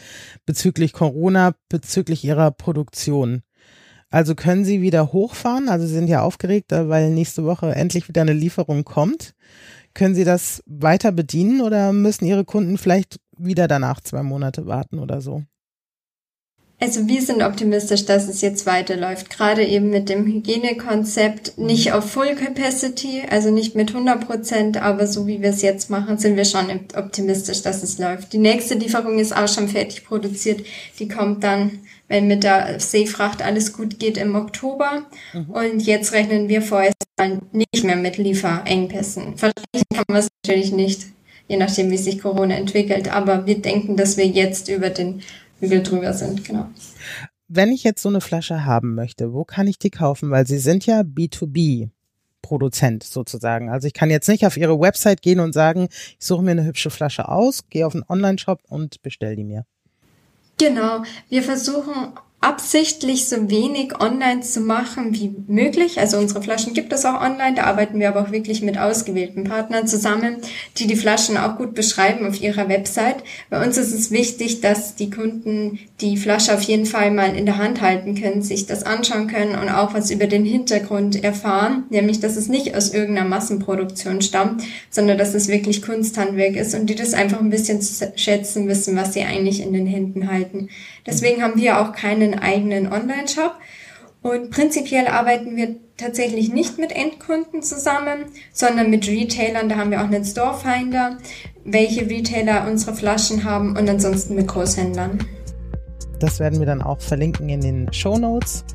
bezüglich 0.46 0.92
Corona, 0.92 1.56
bezüglich 1.70 2.26
Ihrer 2.26 2.52
Produktion? 2.52 3.42
Also 4.10 4.36
können 4.36 4.66
Sie 4.66 4.82
wieder 4.82 5.14
hochfahren? 5.14 5.70
Also 5.70 5.88
Sie 5.88 5.94
sind 5.94 6.10
ja 6.10 6.22
aufgeregt, 6.22 6.74
äh, 6.74 6.90
weil 6.90 7.10
nächste 7.12 7.46
Woche 7.46 7.74
endlich 7.74 8.10
wieder 8.10 8.24
eine 8.24 8.34
Lieferung 8.34 8.84
kommt. 8.84 9.34
Können 9.94 10.14
Sie 10.14 10.26
das 10.26 10.62
weiter 10.66 11.14
bedienen 11.14 11.62
oder 11.62 11.94
müssen 11.94 12.26
Ihre 12.26 12.44
Kunden 12.44 12.78
vielleicht 12.78 13.22
wieder 13.38 13.70
danach 13.70 14.02
zwei 14.02 14.24
Monate 14.24 14.66
warten 14.66 15.00
oder 15.00 15.22
so? 15.22 15.44
Also 16.80 17.08
wir 17.08 17.24
sind 17.24 17.42
optimistisch, 17.42 18.06
dass 18.06 18.28
es 18.28 18.42
jetzt 18.42 18.68
weiterläuft. 18.68 19.32
Gerade 19.32 19.66
eben 19.66 19.90
mit 19.90 20.10
dem 20.10 20.28
Hygienekonzept, 20.28 21.58
nicht 21.58 21.92
auf 21.92 22.12
Full 22.12 22.36
Capacity, 22.36 23.24
also 23.28 23.50
nicht 23.50 23.74
mit 23.74 23.90
100 23.90 24.28
Prozent, 24.28 24.78
aber 24.78 25.08
so 25.08 25.26
wie 25.26 25.42
wir 25.42 25.50
es 25.50 25.64
jetzt 25.64 25.90
machen, 25.90 26.20
sind 26.20 26.38
wir 26.38 26.46
schon 26.46 26.70
optimistisch, 26.96 27.64
dass 27.64 27.82
es 27.82 27.98
läuft. 27.98 28.32
Die 28.32 28.38
nächste 28.38 28.76
Lieferung 28.76 29.18
ist 29.18 29.36
auch 29.36 29.48
schon 29.48 29.70
fertig 29.70 30.06
produziert. 30.06 30.64
Die 31.00 31.08
kommt 31.08 31.44
dann, 31.44 31.80
wenn 32.10 32.28
mit 32.28 32.44
der 32.44 32.80
Seefracht 32.80 33.42
alles 33.42 33.74
gut 33.74 33.98
geht, 33.98 34.18
im 34.18 34.36
Oktober. 34.36 35.08
Mhm. 35.34 35.50
Und 35.50 35.80
jetzt 35.80 36.12
rechnen 36.12 36.48
wir 36.48 36.62
vorerst 36.62 36.94
nicht 37.54 37.84
mehr 37.84 37.96
mit 37.96 38.18
Lieferengpässen. 38.18 39.36
Versprechen 39.36 39.88
kann 39.96 40.06
man 40.10 40.20
es 40.20 40.28
natürlich 40.46 40.72
nicht, 40.72 41.08
je 41.48 41.58
nachdem, 41.58 41.90
wie 41.90 41.98
sich 41.98 42.22
Corona 42.22 42.54
entwickelt. 42.54 43.12
Aber 43.12 43.48
wir 43.48 43.60
denken, 43.60 43.98
dass 43.98 44.16
wir 44.16 44.28
jetzt 44.28 44.70
über 44.70 44.92
den 44.92 45.24
wie 45.60 45.70
wir 45.70 45.84
drüber 45.84 46.14
sind, 46.14 46.44
genau. 46.44 46.68
Wenn 47.48 47.72
ich 47.72 47.84
jetzt 47.84 48.02
so 48.02 48.10
eine 48.10 48.22
Flasche 48.22 48.66
haben 48.66 48.94
möchte, 48.94 49.34
wo 49.34 49.46
kann 49.46 49.68
ich 49.68 49.80
die 49.80 49.90
kaufen? 49.90 50.32
Weil 50.32 50.46
Sie 50.46 50.60
sind 50.60 50.86
ja 50.86 51.02
B2B. 51.02 51.90
Produzent 52.48 53.04
sozusagen. 53.04 53.70
Also 53.70 53.88
ich 53.88 53.94
kann 53.94 54.10
jetzt 54.10 54.30
nicht 54.30 54.46
auf 54.46 54.56
Ihre 54.56 54.80
Website 54.80 55.22
gehen 55.22 55.42
und 55.42 55.52
sagen, 55.52 55.90
ich 55.92 56.26
suche 56.26 56.44
mir 56.44 56.52
eine 56.52 56.64
hübsche 56.64 56.90
Flasche 56.90 57.28
aus, 57.28 57.68
gehe 57.70 57.86
auf 57.86 57.94
einen 57.94 58.06
Online-Shop 58.08 58.62
und 58.70 59.02
bestell 59.02 59.36
die 59.36 59.44
mir. 59.44 59.66
Genau. 60.58 61.04
Wir 61.28 61.44
versuchen 61.44 62.14
absichtlich 62.40 63.28
so 63.28 63.50
wenig 63.50 64.00
online 64.00 64.42
zu 64.42 64.62
machen 64.62 65.14
wie 65.14 65.34
möglich. 65.48 66.00
Also 66.00 66.18
unsere 66.18 66.44
Flaschen 66.44 66.76
gibt 66.76 66.94
es 66.94 67.04
auch 67.04 67.20
online, 67.20 67.56
da 67.56 67.64
arbeiten 67.64 68.00
wir 68.00 68.10
aber 68.10 68.22
auch 68.22 68.32
wirklich 68.32 68.62
mit 68.62 68.78
ausgewählten 68.78 69.44
Partnern 69.44 69.88
zusammen, 69.88 70.38
die 70.78 70.86
die 70.86 70.96
Flaschen 70.96 71.36
auch 71.36 71.58
gut 71.58 71.74
beschreiben 71.74 72.28
auf 72.28 72.40
ihrer 72.40 72.70
Website. 72.70 73.24
Bei 73.50 73.66
uns 73.66 73.78
ist 73.78 73.92
es 73.92 74.12
wichtig, 74.12 74.62
dass 74.62 74.96
die 74.96 75.10
Kunden 75.10 75.80
die 76.00 76.16
Flasche 76.16 76.54
auf 76.54 76.62
jeden 76.62 76.86
Fall 76.86 77.10
mal 77.10 77.36
in 77.36 77.48
der 77.48 77.58
Hand 77.58 77.82
halten 77.82 78.14
können, 78.14 78.44
sich 78.44 78.68
das 78.68 78.84
anschauen 78.84 79.28
können 79.28 79.58
und 79.60 79.70
auch 79.70 79.96
was 79.96 80.12
über 80.12 80.28
den 80.28 80.46
Hintergrund 80.46 81.24
erfahren, 81.24 81.86
nämlich 81.90 82.20
dass 82.20 82.38
es 82.38 82.50
nicht 82.50 82.76
aus 82.76 82.94
irgendeiner 82.94 83.28
Massenproduktion 83.28 84.22
stammt, 84.22 84.62
sondern 84.92 85.18
dass 85.18 85.34
es 85.34 85.48
wirklich 85.48 85.82
Kunsthandwerk 85.82 86.56
ist 86.56 86.76
und 86.76 86.88
die 86.88 86.96
das 86.96 87.16
einfach 87.16 87.40
ein 87.40 87.50
bisschen 87.50 87.82
zu 87.82 88.12
schätzen 88.16 88.68
wissen, 88.68 88.96
was 88.96 89.14
sie 89.16 89.24
eigentlich 89.24 89.60
in 89.60 89.74
den 89.74 89.88
Händen 89.88 90.30
halten. 90.30 90.70
Deswegen 91.08 91.42
haben 91.42 91.60
wir 91.60 91.80
auch 91.80 91.94
keinen 92.28 92.40
eigenen 92.40 92.92
Online-Shop. 92.92 93.54
Und 94.22 94.50
prinzipiell 94.50 95.08
arbeiten 95.08 95.56
wir 95.56 95.76
tatsächlich 95.96 96.52
nicht 96.52 96.78
mit 96.78 96.92
Endkunden 96.92 97.62
zusammen, 97.62 98.26
sondern 98.52 98.90
mit 98.90 99.08
Retailern. 99.08 99.70
Da 99.70 99.78
haben 99.78 99.92
wir 99.92 100.02
auch 100.02 100.06
einen 100.06 100.26
Storefinder, 100.26 101.18
welche 101.64 102.10
Retailer 102.10 102.68
unsere 102.68 102.96
Flaschen 102.96 103.44
haben 103.44 103.78
und 103.78 103.90
ansonsten 103.90 104.36
mit 104.36 104.48
Großhändlern. 104.48 105.20
Das 106.20 106.40
werden 106.40 106.60
wir 106.60 106.66
dann 106.66 106.82
auch 106.82 107.00
verlinken 107.00 107.48
in 107.50 107.62
den 107.62 107.94
Show 107.94 108.18
Notes. 108.18 108.66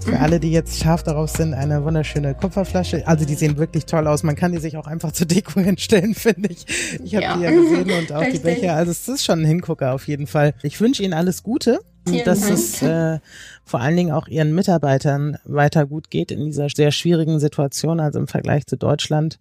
Für 0.00 0.12
mhm. 0.12 0.22
alle, 0.22 0.40
die 0.40 0.50
jetzt 0.50 0.80
scharf 0.82 1.02
darauf 1.02 1.30
sind, 1.30 1.52
eine 1.52 1.84
wunderschöne 1.84 2.34
Kupferflasche. 2.34 3.06
Also 3.06 3.24
die 3.24 3.34
sehen 3.34 3.58
wirklich 3.58 3.86
toll 3.86 4.06
aus. 4.06 4.22
Man 4.22 4.34
kann 4.34 4.52
die 4.52 4.58
sich 4.58 4.76
auch 4.76 4.86
einfach 4.86 5.12
zur 5.12 5.26
Deko 5.26 5.60
hinstellen, 5.60 6.14
finde 6.14 6.50
ich. 6.50 6.64
Ich 7.04 7.14
habe 7.14 7.24
ja. 7.24 7.36
die 7.36 7.42
ja 7.42 7.50
gesehen 7.50 7.90
und 7.90 8.12
auch 8.12 8.24
die 8.24 8.38
Becher. 8.42 8.74
Also 8.74 8.92
es 8.92 9.06
ist 9.08 9.24
schon 9.24 9.40
ein 9.40 9.44
Hingucker 9.44 9.92
auf 9.92 10.06
jeden 10.08 10.26
Fall. 10.26 10.54
Ich 10.62 10.80
wünsche 10.80 11.02
Ihnen 11.02 11.12
alles 11.12 11.42
Gute. 11.42 11.80
Vielen 12.08 12.24
dass 12.24 12.40
Dank. 12.40 12.52
es 12.52 12.82
äh, 12.82 13.18
vor 13.64 13.80
allen 13.80 13.96
Dingen 13.96 14.12
auch 14.12 14.28
Ihren 14.28 14.54
Mitarbeitern 14.54 15.38
weiter 15.44 15.86
gut 15.86 16.10
geht 16.10 16.30
in 16.30 16.44
dieser 16.46 16.68
sehr 16.68 16.92
schwierigen 16.92 17.40
Situation, 17.40 18.00
also 18.00 18.18
im 18.18 18.28
Vergleich 18.28 18.66
zu 18.66 18.76
Deutschland. 18.76 19.38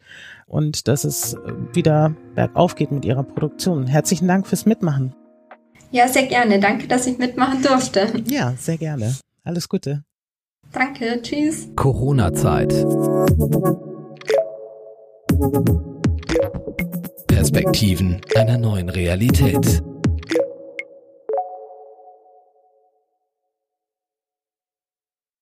Und 0.48 0.88
dass 0.88 1.04
es 1.04 1.36
wieder 1.74 2.16
bergauf 2.34 2.76
geht 2.76 2.92
mit 2.92 3.06
Ihrer 3.06 3.24
Produktion. 3.24 3.88
Herzlichen 3.88 4.28
Dank 4.28 4.48
fürs 4.48 4.66
Mitmachen. 4.66 5.14
Ja, 5.92 6.08
sehr 6.08 6.26
gerne. 6.26 6.60
Danke, 6.60 6.88
dass 6.88 7.08
ich 7.08 7.18
mitmachen 7.18 7.62
durfte. 7.62 8.08
Ja, 8.28 8.54
sehr 8.58 8.78
gerne. 8.78 9.16
Alles 9.44 9.70
Gute. 9.70 10.04
Danke, 10.72 11.22
tschüss. 11.22 11.70
Corona-Zeit. 11.76 12.74
Perspektiven 17.28 18.22
einer 18.36 18.58
neuen 18.58 18.90
Realität. 18.90 19.84